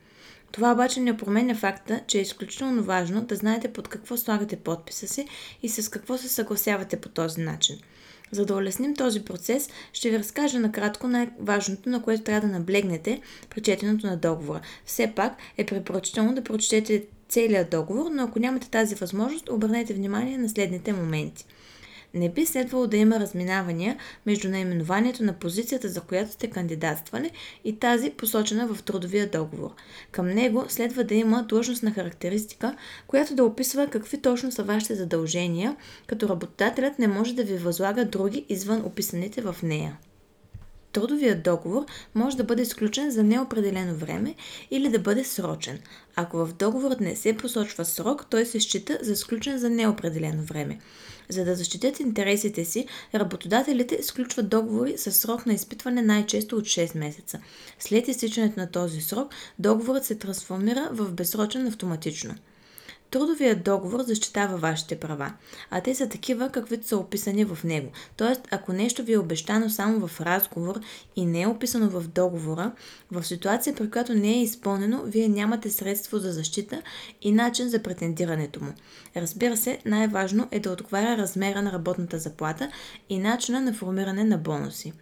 Това 0.53 0.73
обаче 0.73 1.01
не 1.01 1.17
променя 1.17 1.55
факта, 1.55 2.01
че 2.07 2.19
е 2.19 2.23
изключително 2.23 2.83
важно 2.83 3.25
да 3.25 3.37
знаете 3.37 3.73
под 3.73 3.89
какво 3.89 4.17
слагате 4.17 4.57
подписа 4.57 5.09
си 5.09 5.29
и 5.63 5.69
с 5.69 5.91
какво 5.91 6.19
се 6.19 6.29
съгласявате 6.29 7.01
по 7.01 7.09
този 7.09 7.41
начин– 7.41 7.79
за 8.33 8.47
да 8.47 8.55
улесним 8.55 8.95
този 8.95 9.25
процес, 9.25 9.69
ще 9.93 10.11
ви 10.11 10.19
разкажа 10.19 10.59
накратко 10.59 11.09
най-важното, 11.09 11.89
на 11.89 12.03
което 12.03 12.23
трябва 12.23 12.49
да 12.49 12.59
наблегнете 12.59 13.21
при 13.51 13.61
четенето 13.61 14.07
на 14.07 14.17
договора. 14.17 14.61
Все 14.85 15.13
пак 15.17 15.37
е 15.59 15.67
препоръчително 15.67 16.35
да 16.35 16.45
прочетете 16.45 17.05
целият 17.29 17.71
договор, 17.71 18.11
но 18.13 18.23
ако 18.23 18.39
нямате 18.39 18.71
тази 18.71 18.95
възможност, 18.95 19.49
обърнете 19.49 19.95
внимание 19.95 20.39
на 20.39 20.49
следните 20.49 20.93
моменти. 20.93 21.47
Не 22.17 22.29
би 22.29 22.47
следвало 22.47 22.87
да 22.87 22.97
има 22.97 23.21
разминавания 23.21 23.97
между 24.27 24.49
наименованието 24.49 25.25
на 25.25 25.33
позицията, 25.33 25.89
за 25.89 26.01
която 26.01 26.33
сте 26.33 26.51
кандидатствали 26.51 27.31
и 27.65 27.79
тази 27.79 28.11
посочена 28.11 28.75
в 28.75 28.83
трудовия 28.83 29.31
договор. 29.31 29.71
Към 30.11 30.27
него 30.27 30.65
следва 30.69 31.05
да 31.05 31.15
има 31.15 31.43
длъжностна 31.49 31.91
характеристика, 31.91 32.77
която 33.07 33.35
да 33.35 33.45
описва 33.45 33.87
какви 33.87 34.23
точно 34.23 34.53
са 34.53 34.63
вашите 34.63 34.95
задължения, 34.95 35.77
като 36.07 36.29
работодателят 36.29 36.99
не 36.99 37.09
може 37.09 37.35
да 37.35 37.45
ви 37.45 37.57
възлага 37.57 38.05
други 38.05 38.47
извън 38.49 38.83
описаните 38.85 39.41
в 39.41 39.57
нея. 39.63 39.99
Трудовият 40.93 41.43
договор 41.43 41.85
може 42.15 42.37
да 42.37 42.45
бъде 42.45 42.65
сключен 42.65 43.11
за 43.11 43.23
неопределено 43.23 43.95
време 43.95 44.35
или 44.71 44.89
да 44.89 44.99
бъде 44.99 45.25
срочен. 45.25 45.79
Ако 46.15 46.47
в 46.47 46.53
договорът 46.53 47.01
не 47.01 47.17
се 47.17 47.37
посочва 47.37 47.85
срок, 47.85 48.27
той 48.31 48.47
се 48.47 48.61
счита 48.61 48.99
за 49.03 49.17
сключен 49.17 49.59
за 49.59 49.71
неопределено 49.71 50.43
време. 50.43 50.79
За 51.29 51.45
да 51.45 51.55
защитят 51.55 52.01
интересите 52.01 52.65
си, 52.65 52.87
работодателите 53.15 54.03
сключват 54.03 54.49
договори 54.49 54.99
с 54.99 55.13
срок 55.13 55.47
на 55.47 55.53
изпитване 55.53 56.03
най-често 56.03 56.57
от 56.57 56.65
6 56.65 56.99
месеца. 56.99 57.41
След 57.79 58.09
изтичането 58.09 58.61
на 58.61 58.71
този 58.71 59.01
срок, 59.01 59.35
договорът 59.59 60.05
се 60.05 60.15
трансформира 60.15 60.89
в 60.93 61.13
безсрочен 61.13 61.67
автоматично. 61.67 62.35
Трудовият 63.11 63.65
договор 63.65 64.03
защитава 64.03 64.57
вашите 64.57 65.01
права, 65.01 65.33
а 65.71 65.81
те 65.81 65.95
са 65.95 66.09
такива, 66.09 66.49
каквито 66.49 66.87
са 66.87 66.97
описани 66.97 67.45
в 67.45 67.59
него. 67.65 67.91
Тоест, 68.17 68.41
ако 68.51 68.73
нещо 68.73 69.03
ви 69.03 69.13
е 69.13 69.19
обещано 69.19 69.71
само 69.71 70.09
в 70.09 70.21
разговор 70.21 70.81
и 71.17 71.27
не 71.27 71.43
е 71.43 71.47
описано 71.47 71.89
в 71.89 72.09
договора, 72.09 72.73
в 73.11 73.25
ситуация, 73.25 73.75
при 73.75 73.91
която 73.91 74.15
не 74.15 74.29
е 74.29 74.43
изпълнено, 74.43 75.03
вие 75.05 75.29
нямате 75.29 75.71
средство 75.71 76.19
за 76.19 76.33
защита 76.33 76.83
и 77.23 77.33
начин 77.33 77.69
за 77.69 77.83
претендирането 77.83 78.65
му. 78.65 78.73
Разбира 79.17 79.57
се, 79.57 79.79
най-важно 79.85 80.49
е 80.51 80.61
да 80.61 80.71
отговаря 80.71 81.17
размера 81.17 81.63
на 81.63 81.73
работната 81.73 82.19
заплата 82.19 82.71
и 83.09 83.19
начина 83.19 83.61
на 83.61 83.73
формиране 83.73 84.25
на 84.25 84.39
бонуси. 84.39 84.93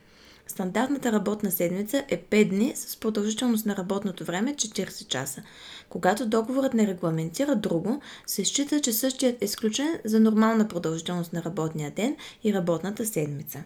Стандартната 0.46 1.12
работна 1.12 1.50
седмица 1.50 2.04
е 2.08 2.22
5 2.22 2.48
дни 2.48 2.72
с 2.76 2.96
продължителност 2.96 3.66
на 3.66 3.76
работното 3.76 4.24
време 4.24 4.54
40 4.54 5.06
часа. 5.06 5.42
Когато 5.88 6.26
договорът 6.26 6.74
не 6.74 6.86
регламентира 6.86 7.56
друго, 7.56 8.00
се 8.26 8.44
счита, 8.44 8.80
че 8.80 8.92
същият 8.92 9.42
е 9.42 9.44
изключен 9.44 9.98
за 10.04 10.20
нормална 10.20 10.68
продължителност 10.68 11.32
на 11.32 11.42
работния 11.42 11.90
ден 11.90 12.16
и 12.44 12.54
работната 12.54 13.06
седмица. 13.06 13.62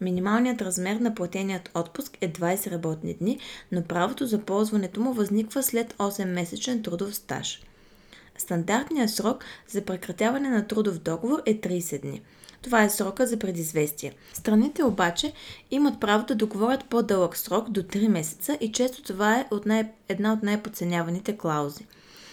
Минималният 0.00 0.62
размер 0.62 0.96
на 0.96 1.14
платеният 1.14 1.70
отпуск 1.74 2.18
е 2.20 2.32
20 2.32 2.70
работни 2.70 3.14
дни, 3.14 3.38
но 3.72 3.82
правото 3.82 4.26
за 4.26 4.38
ползването 4.38 5.00
му 5.00 5.12
възниква 5.12 5.62
след 5.62 5.94
8-месечен 5.94 6.84
трудов 6.84 7.14
стаж. 7.14 7.62
Стандартният 8.38 9.10
срок 9.10 9.44
за 9.68 9.84
прекратяване 9.84 10.48
на 10.48 10.66
трудов 10.66 10.98
договор 10.98 11.42
е 11.46 11.60
30 11.60 12.02
дни– 12.02 12.22
това 12.62 12.82
е 12.82 12.90
срока 12.90 13.26
за 13.26 13.36
предизвестие. 13.36 14.12
Страните 14.32 14.84
обаче 14.84 15.32
имат 15.70 16.00
право 16.00 16.24
да 16.26 16.34
договорят 16.34 16.84
по-дълъг 16.84 17.36
срок 17.36 17.70
до 17.70 17.82
3 17.82 18.08
месеца 18.08 18.58
и 18.60 18.72
често 18.72 19.02
това 19.02 19.36
е 19.36 19.46
от 19.50 19.66
най- 19.66 19.90
една 20.08 20.32
от 20.32 20.42
най-подценяваните 20.42 21.36
клаузи. 21.36 21.86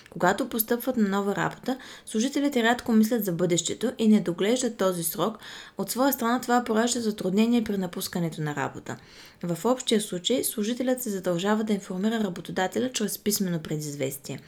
Когато 0.09 0.49
постъпват 0.49 0.97
на 0.97 1.09
нова 1.09 1.35
работа, 1.35 1.77
служителите 2.05 2.63
рядко 2.63 2.91
мислят 2.91 3.25
за 3.25 3.31
бъдещето 3.31 3.91
и 3.97 4.07
не 4.07 4.21
доглеждат 4.21 4.77
този 4.77 5.03
срок. 5.03 5.37
От 5.77 5.91
своя 5.91 6.13
страна 6.13 6.41
това 6.41 6.63
поражда 6.63 6.99
затруднение 6.99 7.63
при 7.63 7.77
напускането 7.77 8.41
на 8.41 8.55
работа. 8.55 8.97
В 9.43 9.65
общия 9.65 10.01
случай 10.01 10.43
служителят 10.43 11.01
се 11.01 11.09
задължава 11.09 11.63
да 11.63 11.73
информира 11.73 12.23
работодателя 12.23 12.91
чрез 12.93 13.19
писмено 13.19 13.59
предизвестие. 13.59 14.39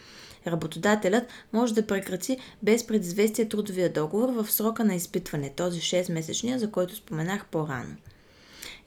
Работодателят 0.48 1.24
може 1.53 1.74
да 1.74 1.88
прекрати 1.88 2.38
без 2.63 2.88
предизвестие 2.88 3.50
трудовия 3.50 3.94
договор 3.94 4.29
в 4.29 4.51
срока 4.51 4.84
на 4.84 4.96
изпитване, 4.96 5.50
този 5.50 5.82
6-месечния, 5.82 6.56
за 6.56 6.72
който 6.72 6.96
споменах 6.96 7.46
по-рано. 7.46 7.96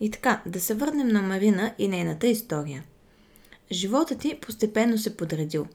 И 0.01 0.11
така, 0.11 0.43
да 0.47 0.61
се 0.61 0.75
върнем 0.75 1.09
на 1.09 1.23
Марина 1.23 1.75
и 1.79 1.89
нейната 1.89 2.27
история. 2.27 2.85
Животът 3.73 4.19
ти 4.19 4.39
постепенно 4.43 4.99
се 4.99 5.17
подредил. 5.17 5.67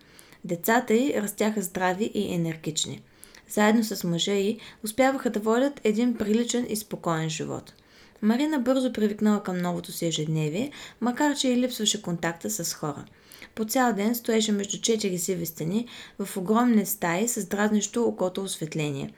Децата 0.46 0.94
й 0.94 1.13
растяха 1.22 1.62
здрави 1.62 2.12
и 2.13 2.34
енергични. 2.34 3.01
Заедно 3.50 3.84
с 3.84 4.03
мъжа 4.03 4.34
й 4.34 4.60
успяваха 4.84 5.29
да 5.29 5.39
водят 5.39 5.82
един 5.84 6.17
приличен 6.17 6.65
и 6.70 6.75
спокоен 6.75 7.29
живот. 7.29 7.74
Марина 8.22 8.60
бързо 8.60 8.93
привикнала 8.93 9.43
към 9.43 9.57
новото 9.57 9.91
си 9.91 10.05
ежедневие, 10.05 10.72
макар 11.01 11.36
че 11.36 11.48
и 11.48 11.57
липсваше 11.57 12.01
контакта 12.01 12.50
с 12.50 12.74
хора– 12.74 13.05
по 13.55 13.65
цял 13.65 13.93
ден 13.93 14.15
стоеше 14.15 14.51
между 14.51 14.81
четири 14.81 15.17
сиви 15.17 15.45
стени 15.45 15.88
в 16.19 16.38
огромни 16.38 16.86
стаи 16.86 17.27
с 17.27 17.45
дразнещо 17.45 18.03
окото 18.03 18.43
осветление. 18.43 19.13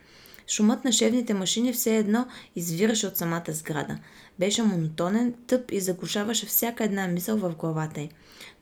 Шумът 0.48 0.84
на 0.84 0.92
шевните 0.92 1.34
машини 1.34 1.72
все 1.72 1.96
едно 1.96 2.26
извираше 2.56 3.06
от 3.06 3.16
самата 3.16 3.44
сграда. 3.48 3.98
Беше 4.38 4.62
монотонен, 4.62 5.34
тъп 5.46 5.70
и 5.70 5.80
заглушаваше 5.80 6.46
всяка 6.46 6.84
една 6.84 7.08
мисъл 7.08 7.36
в 7.36 7.56
главата 7.56 8.00
й. 8.00 8.08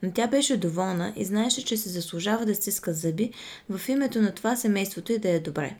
Но 0.03 0.11
тя 0.11 0.27
беше 0.27 0.57
доволна 0.57 1.13
и 1.15 1.25
знаеше, 1.25 1.65
че 1.65 1.77
се 1.77 1.89
заслужава 1.89 2.45
да 2.45 2.55
стиска 2.55 2.93
зъби 2.93 3.31
в 3.69 3.89
името 3.89 4.21
на 4.21 4.31
това 4.31 4.55
семейството 4.55 5.11
и 5.11 5.19
да 5.19 5.29
е 5.29 5.39
добре. 5.39 5.77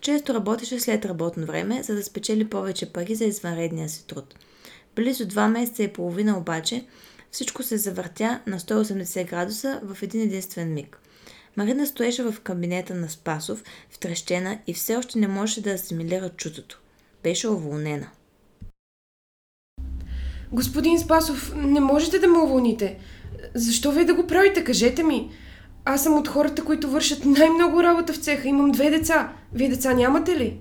Често 0.00 0.34
работеше 0.34 0.80
след 0.80 1.04
работно 1.04 1.46
време, 1.46 1.82
за 1.82 1.94
да 1.94 2.02
спечели 2.02 2.48
повече 2.48 2.92
пари 2.92 3.14
за 3.14 3.24
извънредния 3.24 3.88
си 3.88 4.06
труд. 4.06 4.34
Близо 4.96 5.26
два 5.26 5.48
месеца 5.48 5.82
и 5.82 5.92
половина 5.92 6.38
обаче 6.38 6.86
всичко 7.30 7.62
се 7.62 7.76
завъртя 7.76 8.40
на 8.46 8.60
180 8.60 9.28
градуса 9.28 9.80
в 9.82 10.02
един 10.02 10.20
единствен 10.20 10.74
миг. 10.74 10.98
Марина 11.56 11.86
стоеше 11.86 12.22
в 12.22 12.34
кабинета 12.42 12.94
на 12.94 13.08
Спасов, 13.08 13.64
втрещена 13.90 14.58
и 14.66 14.74
все 14.74 14.96
още 14.96 15.18
не 15.18 15.28
можеше 15.28 15.62
да 15.62 15.70
асимилира 15.70 16.28
чутото. 16.28 16.80
Беше 17.22 17.48
уволнена. 17.48 18.08
Господин 20.52 20.98
Спасов, 20.98 21.52
не 21.56 21.80
можете 21.80 22.18
да 22.18 22.28
ме 22.28 22.38
уволните. 22.38 22.98
Защо 23.54 23.92
вие 23.92 24.04
да 24.04 24.14
го 24.14 24.26
правите? 24.26 24.64
Кажете 24.64 25.02
ми. 25.02 25.30
Аз 25.88 26.02
съм 26.02 26.14
от 26.18 26.28
хората, 26.28 26.64
които 26.64 26.90
вършат 26.90 27.24
най-много 27.24 27.82
работа 27.82 28.12
в 28.12 28.16
цеха. 28.16 28.48
Имам 28.48 28.70
две 28.70 28.90
деца. 28.90 29.32
Вие 29.54 29.68
деца 29.68 29.94
нямате 29.94 30.36
ли? 30.36 30.56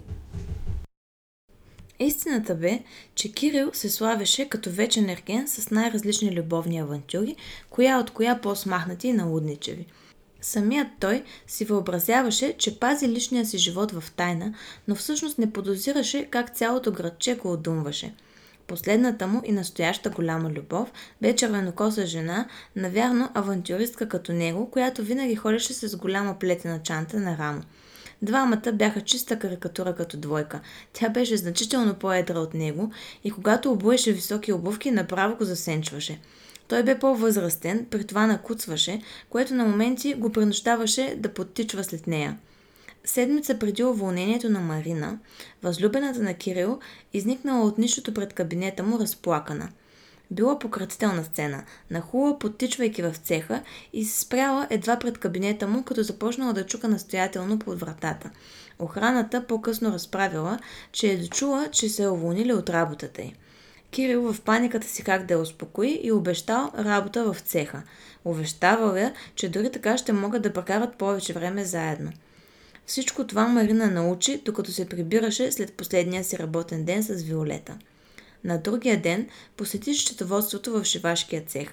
Истината 1.99 2.55
бе, 2.55 2.79
че 3.15 3.31
Кирил 3.31 3.69
се 3.73 3.89
славеше 3.89 4.49
като 4.49 4.69
вечен 4.69 5.09
ерген 5.09 5.47
с 5.47 5.71
най-различни 5.71 6.35
любовни 6.35 6.79
авантюри, 6.79 7.35
коя 7.69 7.99
от 7.99 8.11
коя 8.11 8.41
по-смахнати 8.41 9.07
и 9.07 9.13
налудничеви. 9.13 9.85
Самият 10.41 10.87
той 10.99 11.23
си 11.47 11.65
въобразяваше, 11.65 12.53
че 12.57 12.79
пази 12.79 13.07
личния 13.07 13.45
си 13.45 13.57
живот 13.57 13.91
в 13.91 14.11
тайна, 14.11 14.53
но 14.87 14.95
всъщност 14.95 15.37
не 15.37 15.51
подозираше 15.51 16.25
как 16.25 16.55
цялото 16.55 16.91
градче 16.91 17.35
го 17.35 17.51
отдумваше. 17.51 18.13
Последната 18.67 19.27
му 19.27 19.41
и 19.45 19.51
настояща 19.51 20.09
голяма 20.09 20.49
любов 20.49 20.91
бе 21.21 21.35
червенокоса 21.35 22.05
жена, 22.05 22.47
навярно 22.75 23.29
авантюристка 23.33 24.09
като 24.09 24.33
него, 24.33 24.71
която 24.71 25.03
винаги 25.03 25.35
ходеше 25.35 25.73
с 25.73 25.97
голяма 25.97 26.39
плетена 26.39 26.81
чанта 26.83 27.19
на 27.19 27.37
рамо– 27.37 27.61
Двамата 28.21 28.71
бяха 28.73 29.01
чиста 29.01 29.39
карикатура 29.39 29.95
като 29.95 30.17
двойка. 30.17 30.59
Тя 30.93 31.09
беше 31.09 31.37
значително 31.37 31.93
по-едра 31.93 32.39
от 32.39 32.53
него 32.53 32.91
и 33.23 33.31
когато 33.31 33.71
обуеше 33.71 34.11
високи 34.11 34.53
обувки, 34.53 34.91
направо 34.91 35.35
го 35.35 35.43
засенчваше. 35.43 36.19
Той 36.67 36.83
бе 36.83 36.99
по-възрастен, 36.99 37.85
при 37.91 38.03
това 38.03 38.27
накуцваше, 38.27 39.01
което 39.29 39.53
на 39.53 39.65
моменти 39.65 40.13
го 40.13 40.31
принуждаваше 40.31 41.15
да 41.17 41.33
подтичва 41.33 41.83
след 41.83 42.07
нея. 42.07 42.37
Седмица 43.05 43.59
преди 43.59 43.83
уволнението 43.83 44.49
на 44.49 44.59
Марина, 44.59 45.19
възлюбената 45.63 46.19
на 46.19 46.33
Кирил 46.33 46.79
изникнала 47.13 47.65
от 47.65 47.77
нищото 47.77 48.13
пред 48.13 48.33
кабинета 48.33 48.83
му 48.83 48.99
разплакана– 48.99 49.69
била 50.31 50.59
пократителна 50.59 51.23
сцена. 51.23 51.63
Нахула, 51.91 52.39
подтичвайки 52.39 53.01
в 53.01 53.15
цеха 53.15 53.61
и 53.93 54.05
се 54.05 54.21
спряла 54.21 54.67
едва 54.69 54.99
пред 54.99 55.17
кабинета 55.17 55.67
му, 55.67 55.83
като 55.83 56.03
започнала 56.03 56.53
да 56.53 56.65
чука 56.65 56.87
настоятелно 56.87 57.59
под 57.59 57.79
вратата. 57.79 58.29
Охраната 58.79 59.47
по-късно 59.47 59.91
разправила, 59.91 60.59
че 60.91 61.11
е 61.11 61.17
дочула, 61.17 61.67
че 61.71 61.89
се 61.89 62.03
е 62.03 62.09
уволнили 62.09 62.53
от 62.53 62.69
работата 62.69 63.21
й. 63.21 63.33
Кирил 63.91 64.33
в 64.33 64.41
паниката 64.41 64.87
си 64.87 65.03
как 65.03 65.25
да 65.25 65.33
я 65.33 65.39
успокои 65.39 65.99
и 66.03 66.11
обещал 66.11 66.71
работа 66.77 67.33
в 67.33 67.39
цеха. 67.39 67.83
Увещавал 68.25 68.95
я, 68.95 69.13
че 69.35 69.49
дори 69.49 69.71
така 69.71 69.97
ще 69.97 70.13
могат 70.13 70.41
да 70.41 70.53
прекарат 70.53 70.95
повече 70.95 71.33
време 71.33 71.63
заедно. 71.63 72.11
Всичко 72.85 73.27
това 73.27 73.47
Марина 73.47 73.91
научи, 73.91 74.41
докато 74.45 74.71
се 74.71 74.89
прибираше 74.89 75.51
след 75.51 75.73
последния 75.73 76.23
си 76.23 76.37
работен 76.37 76.85
ден 76.85 77.03
с 77.03 77.13
Виолета. 77.13 77.77
На 78.43 78.57
другия 78.57 79.01
ден 79.01 79.27
посети 79.57 79.93
счетоводството 79.93 80.71
в 80.71 80.83
шивашкия 80.83 81.43
цех. 81.47 81.69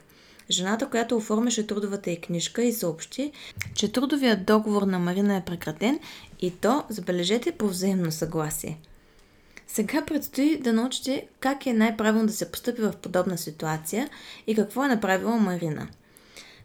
Жената, 0.50 0.88
която 0.90 1.16
оформяше 1.16 1.66
трудовата 1.66 2.11
й 2.11 2.16
книжка 2.16 2.62
и 2.62 2.73
съобщи, 2.73 3.33
че 3.75 3.92
трудовият 3.92 4.47
договор 4.47 4.83
на 4.83 4.99
Марина 4.99 5.37
е 5.37 5.45
прекратен 5.45 5.99
и 6.40 6.50
то, 6.50 6.85
забележете, 6.88 7.52
по 7.52 7.69
взаимно 7.69 8.12
съгласие. 8.12 8.78
Сега 9.66 10.04
предстои 10.04 10.61
да 10.61 10.73
научите 10.73 11.26
как 11.40 11.66
е 11.66 11.73
най-правилно 11.73 12.26
да 12.26 12.33
се 12.33 12.50
поступи 12.50 12.83
в 12.83 12.92
подобна 13.02 13.38
ситуация 13.38 14.09
и 14.47 14.54
какво 14.54 14.85
е 14.85 14.88
направила 14.88 15.37
Марина– 15.37 15.88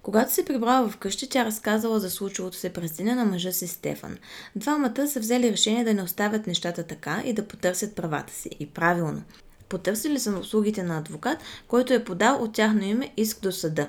Когато 0.08 0.34
се 0.34 0.46
прибрала 0.46 0.90
вкъщи, 0.90 1.30
тя 1.30 1.46
разказала 1.46 2.00
за 2.00 2.10
случилото 2.10 2.58
се 2.58 2.74
през 2.74 2.92
деня 2.92 3.16
на 3.16 3.26
мъжа 3.26 3.52
си 3.52 3.68
Стефан. 3.68 4.18
Двамата 4.56 5.08
са 5.08 5.20
взели 5.20 5.52
решение 5.52 5.84
да 5.84 5.94
не 5.94 6.04
оставят 6.04 6.48
нещата 6.48 6.84
така 6.84 7.22
и 7.26 7.34
да 7.34 7.48
потърсят 7.48 7.96
правата 7.96 8.34
си. 8.34 8.50
И 8.60 8.70
правилно. 8.70 9.24
Потърсили 9.70 10.20
са 10.20 10.32
услугите 10.32 10.84
на 10.84 10.98
адвокат, 10.98 11.38
който 11.68 11.94
е 11.94 12.04
подал 12.04 12.44
от 12.44 12.54
тяхно 12.54 12.84
име 12.84 13.14
иск 13.18 13.42
до 13.42 13.52
съда. 13.52 13.88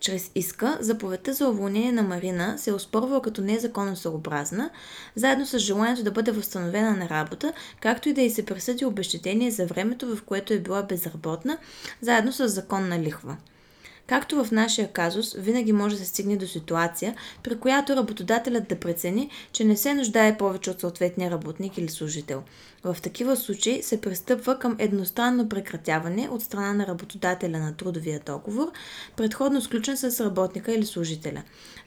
Чрез 0.00 0.30
иска, 0.34 0.78
заповедта 0.80 1.32
за 1.32 1.48
уволнение 1.48 1.92
на 1.92 2.02
Марина 2.02 2.58
се 2.58 2.70
е 2.70 2.74
оспорвала 2.74 3.22
като 3.22 3.42
незаконосъобразна, 3.42 4.70
заедно 5.16 5.46
с 5.46 5.58
желанието 5.58 6.02
да 6.02 6.10
бъде 6.10 6.30
възстановена 6.30 6.96
на 6.96 7.08
работа, 7.08 7.52
както 7.80 8.08
и 8.08 8.12
да 8.12 8.22
й 8.22 8.30
се 8.30 8.46
присъди 8.46 8.84
обещетение 8.84 9.50
за 9.50 9.66
времето, 9.66 10.16
в 10.16 10.22
което 10.22 10.52
е 10.52 10.58
била 10.58 10.82
безработна, 10.82 11.58
заедно 12.00 12.32
с 12.32 12.48
законна 12.48 12.98
лихва. 12.98 13.36
Както 14.06 14.44
в 14.44 14.52
нашия 14.52 14.92
казус, 14.92 15.34
винаги 15.38 15.72
може 15.72 15.96
да 15.96 16.00
се 16.00 16.08
стигне 16.08 16.36
до 16.36 16.46
ситуация, 16.46 17.14
при 17.42 17.58
която 17.58 17.96
работодателят 17.96 18.68
да 18.68 18.80
прецени, 18.80 19.30
че 19.52 19.64
не 19.64 19.76
се 19.76 19.94
нуждае 19.94 20.38
повече 20.38 20.70
от 20.70 20.80
съответния 20.80 21.30
работник 21.30 21.78
или 21.78 21.88
служител. 21.88 22.42
В 22.84 22.96
такива 23.02 23.36
случаи 23.36 23.82
се 23.82 24.00
пристъпва 24.00 24.58
към 24.58 24.76
едностранно 24.78 25.48
прекратяване 25.48 26.28
от 26.30 26.42
страна 26.42 26.72
на 26.72 26.86
работодателя 26.86 27.58
на 27.58 27.76
трудовия 27.76 28.20
договор, 28.26 28.72
предходно 29.16 29.62
сключен 29.62 29.96
с 29.96 30.20
работника 30.20 30.72
или 30.72 30.86
служителя. 30.86 31.42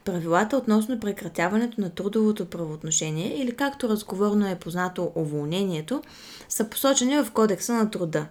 Правилата 0.05 0.57
относно 0.57 0.99
прекратяването 0.99 1.81
на 1.81 1.89
трудовото 1.89 2.45
правоотношение 2.45 3.41
или 3.41 3.51
както 3.55 3.89
разговорно 3.89 4.47
е 4.47 4.59
познато 4.59 5.11
уволнението, 5.15 6.01
са 6.49 6.69
посочени 6.69 7.23
в 7.23 7.31
Кодекса 7.31 7.73
на 7.73 7.91
труда. 7.91 8.25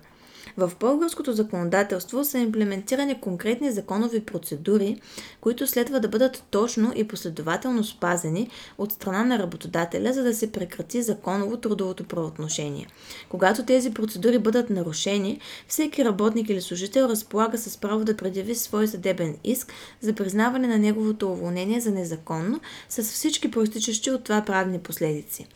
В 0.59 0.73
българското 0.81 1.33
законодателство 1.33 2.25
са 2.25 2.39
имплементирани 2.39 3.21
конкретни 3.21 3.73
законови 3.73 4.21
процедури, 4.21 5.01
които 5.41 5.67
следва 5.67 6.01
да 6.01 6.09
бъдат 6.09 6.45
точно 6.51 6.93
и 6.97 7.09
последователно 7.09 7.85
спазени 7.85 8.51
от 8.79 8.93
страна 8.93 9.25
на 9.25 9.39
работодателя, 9.39 10.13
за 10.13 10.23
да 10.23 10.35
се 10.35 10.53
прекрати 10.53 11.03
законово 11.03 11.57
трудовото 11.57 12.05
правоотношение. 12.05 12.87
Когато 13.29 13.65
тези 13.65 13.95
процедури 13.95 14.39
бъдат 14.39 14.71
нарушени, 14.71 15.41
всеки 15.69 16.05
работник 16.05 16.49
или 16.49 16.61
служител 16.61 17.05
разполага 17.05 17.59
с 17.59 17.77
право 17.77 18.05
да 18.05 18.17
предяви 18.17 18.55
свой 18.55 18.89
съдебен 18.89 19.37
иск 19.45 19.73
за 20.01 20.13
признаване 20.13 20.69
на 20.69 20.79
неговото 20.79 21.33
уволнение 21.33 21.81
за 21.81 21.91
незаконно, 21.91 22.61
с 22.89 23.03
всички 23.03 23.51
проистичащи 23.51 24.11
от 24.11 24.25
това 24.25 24.43
правни 24.43 24.79
последици. 24.79 25.47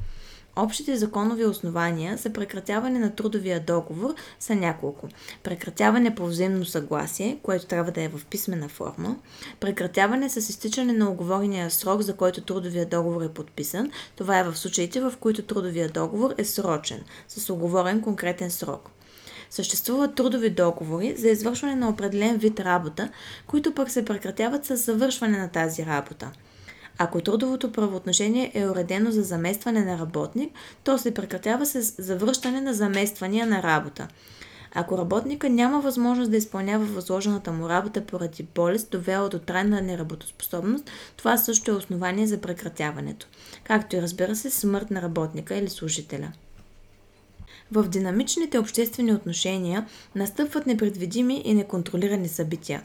Общите 0.56 0.96
законови 0.96 1.44
основания 1.44 2.16
за 2.16 2.30
прекратяване 2.30 2.98
на 2.98 3.14
трудовия 3.14 3.60
договор 3.60 4.14
са 4.40 4.54
няколко. 4.54 5.08
Прекратяване 5.42 6.14
по 6.14 6.26
взаимно 6.26 6.64
съгласие, 6.64 7.38
което 7.42 7.66
трябва 7.66 7.92
да 7.92 8.02
е 8.02 8.08
в 8.08 8.26
писмена 8.30 8.68
форма. 8.68 9.16
Прекратяване 9.60 10.28
с 10.30 10.36
изтичане 10.36 10.92
на 10.92 11.10
оговорения 11.10 11.70
срок, 11.70 12.00
за 12.00 12.16
който 12.16 12.40
трудовия 12.40 12.86
договор 12.86 13.22
е 13.22 13.28
подписан. 13.28 13.90
Това 14.16 14.38
е 14.38 14.44
в 14.44 14.56
случаите, 14.56 15.00
в 15.00 15.12
които 15.20 15.42
трудовия 15.42 15.88
договор 15.88 16.34
е 16.38 16.44
срочен, 16.44 17.04
с 17.28 17.50
оговорен 17.50 18.02
конкретен 18.02 18.50
срок. 18.50 18.90
Съществуват 19.50 20.14
трудови 20.14 20.50
договори 20.50 21.16
за 21.16 21.28
извършване 21.28 21.74
на 21.74 21.88
определен 21.88 22.38
вид 22.38 22.60
работа, 22.60 23.10
които 23.46 23.74
пък 23.74 23.90
се 23.90 24.04
прекратяват 24.04 24.64
с 24.64 24.76
завършване 24.76 25.38
на 25.38 25.48
тази 25.48 25.86
работа. 25.86 26.30
Ако 26.98 27.20
трудовото 27.20 27.72
правоотношение 27.72 28.52
е 28.54 28.68
уредено 28.68 29.10
за 29.10 29.22
заместване 29.22 29.84
на 29.84 29.98
работник, 29.98 30.52
то 30.84 30.98
се 30.98 31.14
прекратява 31.14 31.66
с 31.66 31.94
завръщане 31.98 32.60
на 32.60 32.74
замествания 32.74 33.46
на 33.46 33.62
работа. 33.62 34.08
Ако 34.74 34.98
работника 34.98 35.48
няма 35.48 35.80
възможност 35.80 36.30
да 36.30 36.36
изпълнява 36.36 36.84
възложената 36.84 37.52
му 37.52 37.68
работа 37.68 38.06
поради 38.06 38.46
болест, 38.54 38.90
довела 38.90 39.28
до 39.28 39.38
трайна 39.38 39.82
неработоспособност, 39.82 40.90
това 41.16 41.36
също 41.36 41.70
е 41.70 41.74
основание 41.74 42.26
за 42.26 42.40
прекратяването. 42.40 43.26
Както 43.64 43.96
и 43.96 44.02
разбира 44.02 44.36
се, 44.36 44.50
смърт 44.50 44.90
на 44.90 45.02
работника 45.02 45.54
или 45.54 45.68
служителя. 45.68 46.32
В 47.72 47.88
динамичните 47.88 48.58
обществени 48.58 49.12
отношения 49.12 49.86
настъпват 50.14 50.66
непредвидими 50.66 51.42
и 51.44 51.54
неконтролирани 51.54 52.28
събития. 52.28 52.82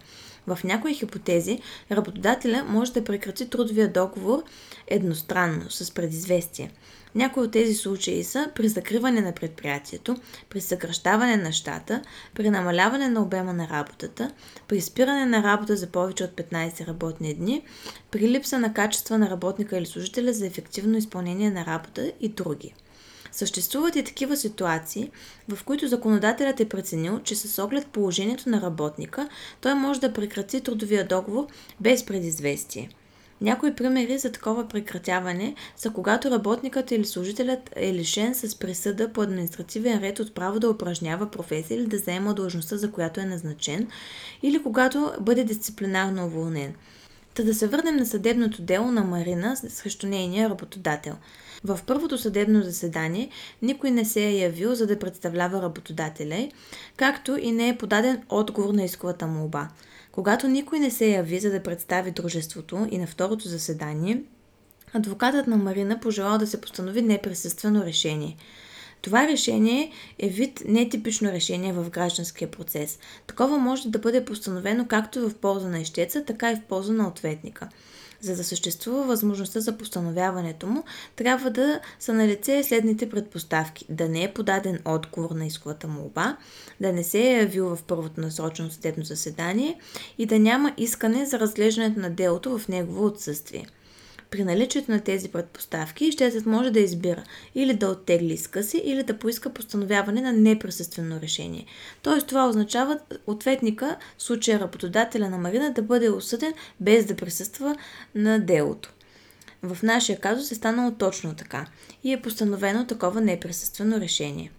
В 0.48 0.60
някои 0.64 0.94
хипотези 0.94 1.60
работодателя 1.92 2.66
може 2.68 2.94
да 2.94 3.04
прекрати 3.04 3.50
трудовия 3.50 3.94
договор 3.94 4.44
едностранно, 4.88 5.70
с 5.70 5.92
предизвестие. 5.92 6.72
Някои 7.16 7.44
от 7.44 7.52
тези 7.52 7.74
случаи 7.74 8.24
са 8.24 8.52
при 8.56 8.68
закриване 8.68 9.22
на 9.22 9.32
предприятието, 9.32 10.16
при 10.50 10.62
съкръщаване 10.62 11.38
на 11.38 11.52
щата, 11.52 12.02
при 12.36 12.50
намаляване 12.50 13.10
на 13.10 13.22
обема 13.22 13.54
на 13.54 13.68
работата, 13.68 14.32
при 14.68 14.82
спиране 14.82 15.26
на 15.26 15.44
работа 15.44 15.76
за 15.76 15.88
повече 15.88 16.24
от 16.24 16.32
15 16.32 16.88
работни 16.88 17.34
дни, 17.34 17.64
при 18.12 18.30
липса 18.30 18.60
на 18.60 18.74
качество 18.74 19.18
на 19.18 19.30
работника 19.30 19.78
или 19.78 19.86
служителя 19.86 20.34
за 20.34 20.48
ефективно 20.48 20.98
изпълнение 20.98 21.52
на 21.52 21.66
работа 21.66 22.12
и 22.20 22.30
други. 22.30 22.74
Съществуват 23.32 23.96
и 23.96 24.04
такива 24.04 24.38
ситуации, 24.38 25.12
в 25.50 25.64
които 25.64 25.88
законодателят 25.88 26.60
е 26.60 26.70
преценил, 26.70 27.20
че 27.20 27.36
с 27.36 27.64
оглед 27.64 27.88
положението 27.88 28.50
на 28.50 28.62
работника, 28.62 29.30
той 29.62 29.74
може 29.74 30.00
да 30.00 30.14
прекрати 30.14 30.62
трудовия 30.62 31.08
договор 31.08 31.48
без 31.80 32.06
предизвестие. 32.06 32.90
Някои 33.42 33.76
примери 33.76 34.18
за 34.18 34.32
такова 34.32 34.68
прекратяване 34.68 35.56
са 35.76 35.90
когато 35.90 36.32
работникът 36.32 36.92
или 36.92 37.06
служителят 37.06 37.70
е 37.76 37.94
лишен 37.94 38.36
с 38.36 38.56
присъда 38.56 39.14
по 39.14 39.22
административен 39.22 40.00
ред 40.00 40.20
от 40.20 40.36
право 40.36 40.60
да 40.60 40.70
упражнява 40.70 41.32
професия 41.32 41.78
или 41.78 41.88
да 41.88 41.98
заема 41.98 42.34
длъжността, 42.34 42.78
за 42.78 42.92
която 42.92 43.20
е 43.20 43.26
назначен, 43.26 43.88
или 44.44 44.64
когато 44.64 45.12
бъде 45.22 45.44
дисциплинарно 45.44 46.26
уволнен. 46.26 46.74
Та 47.34 47.44
да 47.44 47.54
се 47.54 47.68
върнем 47.68 47.96
на 47.96 48.06
съдебното 48.06 48.62
дело 48.62 48.92
на 48.92 49.04
Марина 49.04 49.58
срещу 49.58 50.08
нейния 50.08 50.50
работодател– 50.50 51.16
в 51.64 51.80
първото 51.86 52.18
съдебно 52.18 52.64
заседание 52.64 53.30
никой 53.62 53.92
не 53.92 54.06
се 54.06 54.26
е 54.26 54.38
явил 54.38 54.76
за 54.76 54.88
да 54.88 55.00
представлява 55.00 55.62
работодателя, 55.62 56.50
както 56.98 57.38
и 57.38 57.52
не 57.52 57.70
е 57.70 57.78
подаден 57.78 58.22
отговор 58.30 58.74
на 58.74 58.84
исковата 58.84 59.28
молба. 59.28 59.70
Когато 60.12 60.48
никой 60.48 60.80
не 60.80 60.92
се 60.92 61.08
яви 61.08 61.40
за 61.40 61.52
да 61.52 61.64
представи 61.64 62.12
дружеството 62.12 62.88
и 62.92 62.98
на 62.98 63.08
второто 63.08 63.48
заседание, 63.48 64.24
адвокатът 64.94 65.48
на 65.48 65.58
Марина 65.58 66.00
пожелал 66.00 66.38
да 66.38 66.48
се 66.48 66.62
постанови 66.62 67.02
неприсъствено 67.02 67.84
решение. 67.84 68.38
Това 69.02 69.28
решение 69.28 69.92
е 70.20 70.30
вид 70.30 70.64
нетипично 70.66 71.32
решение 71.32 71.74
в 71.74 71.90
гражданския 71.90 72.52
процес. 72.52 73.00
Такова 73.28 73.58
може 73.58 73.90
да 73.90 74.00
бъде 74.00 74.26
постановено 74.26 74.88
както 74.88 75.30
в 75.30 75.36
полза 75.36 75.68
на 75.68 75.80
ищеца, 75.80 76.26
така 76.26 76.52
и 76.52 76.56
в 76.56 76.64
полза 76.64 76.94
на 76.94 77.08
ответника. 77.08 77.70
За 78.22 78.36
да 78.36 78.44
съществува 78.44 79.04
възможността 79.04 79.60
за 79.60 79.78
постановяването 79.78 80.68
му, 80.68 80.84
трябва 81.16 81.50
да 81.50 81.80
са 82.00 82.14
на 82.14 82.28
лице 82.28 82.64
следните 82.64 83.10
предпоставки. 83.10 83.86
Да 83.90 84.10
не 84.10 84.24
е 84.24 84.34
подаден 84.34 84.80
отговор 84.86 85.32
на 85.32 85.46
исковата 85.46 85.88
молба, 85.88 86.38
да 86.82 86.94
не 86.94 87.04
се 87.04 87.20
е 87.20 87.34
явил 87.34 87.76
в 87.76 87.84
първото 87.84 88.22
насрочено 88.22 88.72
съдебно 88.72 89.04
заседание 89.04 89.80
и 90.18 90.26
да 90.26 90.40
няма 90.40 90.74
искане 90.78 91.26
за 91.26 91.40
разглеждането 91.40 92.00
на 92.00 92.10
делото 92.10 92.60
в 92.60 92.68
негово 92.68 93.06
отсъствие. 93.06 93.66
При 94.30 94.44
наличието 94.44 94.92
на 94.92 95.00
тези 95.00 95.30
предпоставки, 95.30 96.06
ищецът 96.06 96.46
може 96.46 96.72
да 96.72 96.80
избира 96.80 97.24
или 97.56 97.74
да 97.74 97.88
оттегли 97.88 98.34
иска 98.34 98.64
си, 98.64 98.78
или 98.78 99.04
да 99.04 99.20
поиска 99.20 99.54
постановяване 99.54 100.22
на 100.22 100.34
неприсъствено 100.34 101.22
решение. 101.22 101.66
Тоест 102.02 102.28
това 102.28 102.50
означава 102.50 103.00
ответника, 103.28 103.98
в 104.18 104.24
случая 104.24 104.60
работодателя 104.60 105.30
на 105.30 105.38
Марина, 105.38 105.74
да 105.74 105.82
бъде 105.82 106.10
осъден 106.10 106.54
без 106.80 107.06
да 107.06 107.16
присъства 107.16 107.76
на 108.16 108.40
делото. 108.40 108.94
В 109.64 109.78
нашия 109.84 110.20
казус 110.20 110.52
е 110.52 110.56
станало 110.56 110.92
точно 110.92 111.36
така 111.36 111.66
и 112.04 112.14
е 112.14 112.22
постановено 112.22 112.88
такова 112.88 113.22
неприсъствено 113.22 114.00
решение. 114.00 114.52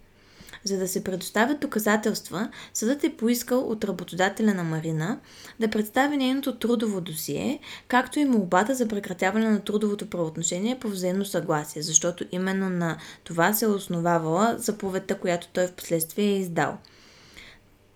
За 0.63 0.77
да 0.77 0.87
се 0.87 1.03
предоставят 1.03 1.59
доказателства, 1.59 2.49
съдът 2.73 3.03
е 3.03 3.17
поискал 3.17 3.59
от 3.59 3.83
работодателя 3.83 4.53
на 4.53 4.63
Марина 4.63 5.19
да 5.59 5.69
представи 5.69 6.17
нейното 6.17 6.55
трудово 6.55 7.01
досие, 7.01 7.59
както 7.87 8.19
и 8.19 8.25
молбата 8.25 8.75
за 8.75 8.87
прекратяване 8.87 9.49
на 9.49 9.59
трудовото 9.59 10.09
правоотношение 10.09 10.79
по 10.79 10.87
взаимно 10.87 11.25
съгласие, 11.25 11.81
защото 11.81 12.25
именно 12.31 12.69
на 12.69 12.97
това 13.23 13.53
се 13.53 13.65
е 13.65 13.67
основавала 13.67 14.55
заповедта, 14.57 15.15
която 15.15 15.47
той 15.53 15.67
в 15.67 15.73
последствие 15.73 16.25
е 16.25 16.37
издал– 16.37 16.77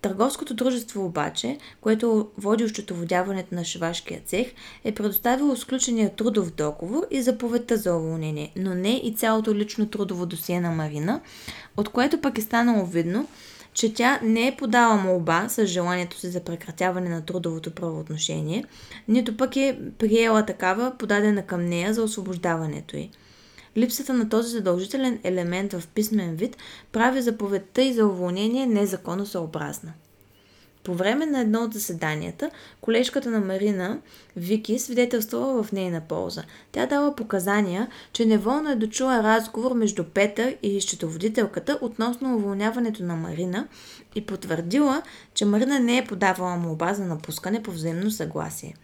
Търговското 0.04 0.54
дружество 0.54 1.04
обаче, 1.04 1.58
което 1.80 2.28
води 2.38 2.68
счетоводяването 2.68 3.54
на 3.54 3.64
шивашкия 3.64 4.20
цех, 4.26 4.52
е 4.84 4.94
предоставило 4.94 5.56
сключения 5.56 6.16
трудов 6.16 6.50
договор 6.50 7.06
и 7.10 7.22
заповедта 7.22 7.76
за 7.76 7.94
уволнение, 7.94 8.52
но 8.56 8.74
не 8.74 8.96
и 9.04 9.14
цялото 9.14 9.54
лично 9.54 9.86
трудово 9.86 10.26
досие 10.26 10.60
на 10.60 10.70
Марина, 10.70 11.20
от 11.76 11.88
което 11.88 12.20
пък 12.20 12.38
е 12.38 12.42
станало 12.42 12.86
видно, 12.86 13.28
че 13.72 13.94
тя 13.94 14.20
не 14.22 14.46
е 14.46 14.56
подала 14.56 14.96
молба 14.96 15.48
с 15.48 15.66
желанието 15.66 16.18
си 16.18 16.28
за 16.28 16.40
прекратяване 16.40 17.08
на 17.08 17.24
трудовото 17.24 17.70
правоотношение, 17.70 18.64
нито 19.08 19.36
пък 19.36 19.56
е 19.56 19.78
приела 19.98 20.46
такава, 20.46 20.92
подадена 20.98 21.46
към 21.46 21.64
нея 21.64 21.94
за 21.94 22.02
освобождаването 22.02 22.96
й. 22.96 23.10
Липсата 23.76 24.14
на 24.14 24.28
този 24.28 24.48
задължителен 24.48 25.18
елемент 25.24 25.72
в 25.72 25.88
писмен 25.88 26.36
вид 26.36 26.56
прави 26.92 27.22
заповедта 27.22 27.82
и 27.82 27.92
за 27.92 28.06
уволнение 28.06 28.66
незаконосъобразна. 28.66 29.92
По 30.84 30.94
време 30.94 31.26
на 31.26 31.40
едно 31.40 31.60
от 31.60 31.72
заседанията, 31.72 32.50
колежката 32.80 33.30
на 33.30 33.40
Марина, 33.40 33.98
Вики, 34.36 34.78
свидетелствала 34.78 35.62
в 35.62 35.72
нейна 35.72 36.00
полза. 36.00 36.42
Тя 36.72 36.86
дала 36.86 37.16
показания, 37.16 37.88
че 38.12 38.26
неволно 38.26 38.70
е 38.70 38.76
дочула 38.76 39.22
разговор 39.22 39.72
между 39.72 40.04
Петър 40.04 40.56
и 40.62 40.80
счетоводителката 40.80 41.78
относно 41.80 42.36
уволняването 42.36 43.02
на 43.02 43.16
Марина 43.16 43.68
и 44.14 44.26
потвърдила, 44.26 45.02
че 45.34 45.44
Марина 45.44 45.80
не 45.80 45.98
е 45.98 46.04
подавала 46.04 46.56
молба 46.56 46.94
за 46.94 47.04
напускане 47.04 47.62
по 47.62 47.70
взаимно 47.70 48.10
съгласие. 48.10 48.74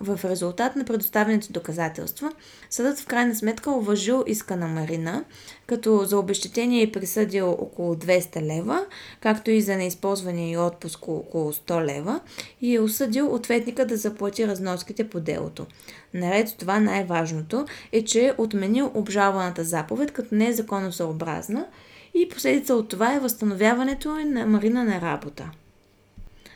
В 0.00 0.20
резултат 0.24 0.76
на 0.76 0.84
предоставените 0.84 1.52
доказателства, 1.52 2.32
съдът 2.70 2.98
в 2.98 3.06
крайна 3.06 3.34
сметка 3.34 3.70
уважил 3.70 4.24
иска 4.26 4.56
на 4.56 4.68
Марина, 4.68 5.24
като 5.66 6.04
за 6.04 6.18
обещетение 6.18 6.82
е 6.82 6.92
присъдил 6.92 7.50
около 7.50 7.94
200 7.94 8.42
лева, 8.42 8.86
както 9.20 9.50
и 9.50 9.62
за 9.62 9.76
неизползване 9.76 10.50
и 10.50 10.56
отпуск 10.56 11.08
около 11.08 11.52
100 11.52 11.84
лева 11.84 12.20
и 12.60 12.74
е 12.74 12.80
осъдил 12.80 13.34
ответника 13.34 13.86
да 13.86 13.96
заплати 13.96 14.46
разноските 14.46 15.08
по 15.08 15.20
делото. 15.20 15.66
Наред 16.14 16.48
с 16.48 16.54
това 16.54 16.80
най-важното 16.80 17.66
е, 17.92 18.04
че 18.04 18.26
е 18.26 18.34
отменил 18.38 18.90
обжалваната 18.94 19.64
заповед 19.64 20.12
като 20.12 20.34
не 20.34 20.48
е 20.48 20.52
законосъобразна 20.52 21.66
и 22.14 22.28
последица 22.28 22.74
от 22.74 22.88
това 22.88 23.14
е 23.14 23.20
възстановяването 23.20 24.08
на 24.14 24.46
Марина 24.46 24.84
на 24.84 25.00
работа. 25.00 25.50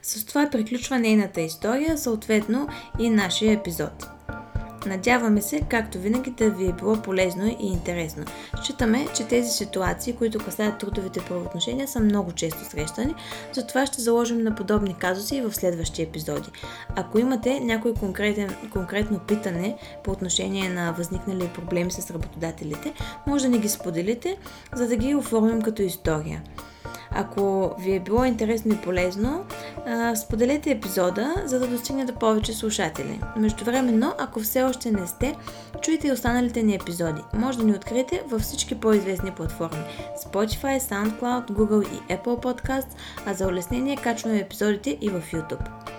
С 0.03 0.25
това 0.25 0.49
приключва 0.51 0.99
нейната 0.99 1.41
история, 1.41 1.99
съответно 1.99 2.69
и 2.99 3.11
нашия 3.11 3.53
епизод. 3.53 4.07
Надяваме 4.87 5.43
се, 5.43 5.61
както 5.61 5.99
винаги, 5.99 6.31
да 6.31 6.51
ви 6.51 6.69
е 6.69 6.73
било 6.73 6.97
полезно 6.97 7.47
и 7.47 7.57
интересно. 7.61 8.25
Считаме, 8.63 9.07
че 9.17 9.27
тези 9.27 9.51
ситуации, 9.51 10.13
които 10.13 10.39
касаят 10.39 10.79
трудовите 10.79 11.21
правоотношения, 11.21 11.89
са 11.89 12.01
много 12.01 12.33
често 12.33 12.65
срещани, 12.65 13.15
затова 13.53 13.87
ще 13.87 14.01
заложим 14.01 14.43
на 14.43 14.55
подобни 14.55 14.95
казуси 14.99 15.37
и 15.37 15.41
в 15.41 15.55
следващи 15.55 16.03
епизоди. 16.03 16.51
Ако 16.97 17.19
имате 17.19 17.61
някой 17.61 17.95
конкретен, 17.95 18.55
конкретно 18.73 19.19
питане 19.19 19.77
по 20.05 20.11
отношение 20.11 20.69
на 20.69 20.93
възникнали 20.93 21.51
проблеми 21.55 21.91
с 21.91 22.11
работодателите, 22.11 22.93
може 23.27 23.45
да 23.45 23.51
ни 23.51 23.59
ги 23.59 23.69
споделите, 23.69 24.37
за 24.75 24.89
да 24.89 24.97
ги 24.97 25.15
оформим 25.15 25.63
като 25.63 25.83
история. 25.83 26.43
Ако 27.12 27.75
ви 27.79 27.94
е 27.94 28.01
било 28.01 28.25
интересно 28.25 28.75
и 28.75 28.77
полезно, 28.77 29.44
споделете 30.14 30.70
епизода, 30.70 31.35
за 31.44 31.59
да 31.59 31.66
достигне 31.66 32.05
до 32.05 32.12
повече 32.14 32.53
слушатели. 32.53 33.20
Междувременно, 33.37 34.14
ако 34.18 34.40
все 34.40 34.62
още 34.62 34.90
не 34.90 35.07
сте, 35.07 35.37
чуйте 35.83 36.09
и 36.09 36.12
останалите 36.12 36.62
ни 36.62 36.75
епизоди. 36.75 37.23
Може 37.35 37.59
да 37.59 37.64
ни 37.64 37.73
откриете 37.73 38.23
във 38.27 38.42
всички 38.42 38.81
по-известни 38.81 39.31
платформи 39.31 39.83
Spotify, 40.27 40.81
SoundCloud, 40.81 41.51
Google 41.51 41.87
и 41.88 42.16
Apple 42.16 42.42
Podcasts, 42.42 42.94
а 43.27 43.35
за 43.35 43.46
улеснение 43.46 43.96
качваме 43.96 44.38
епизодите 44.38 44.99
и 45.01 45.09
в 45.09 45.23
YouTube. 45.33 45.89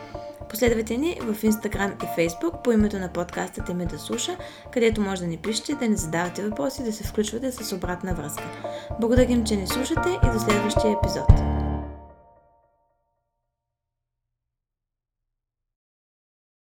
Последвайте 0.51 0.97
ни 0.97 1.17
в 1.21 1.43
Instagram 1.43 2.03
и 2.03 2.07
Facebook 2.19 2.63
по 2.63 2.71
името 2.71 2.99
на 2.99 3.13
подкаста 3.13 3.63
Теме 3.63 3.85
да 3.85 3.99
слуша, 3.99 4.37
където 4.73 5.01
може 5.01 5.21
да 5.21 5.27
ни 5.27 5.37
пишете, 5.37 5.75
да 5.75 5.87
ни 5.87 5.95
задавате 5.95 6.43
въпроси 6.43 6.83
да 6.83 6.93
се 6.93 7.03
включвате 7.03 7.51
с 7.51 7.75
обратна 7.75 8.13
връзка. 8.13 8.43
Благодарим, 8.99 9.43
че 9.43 9.55
ни 9.55 9.67
слушате 9.67 10.09
и 10.23 10.33
до 10.33 10.39
следващия 10.39 10.91
епизод. 10.91 11.60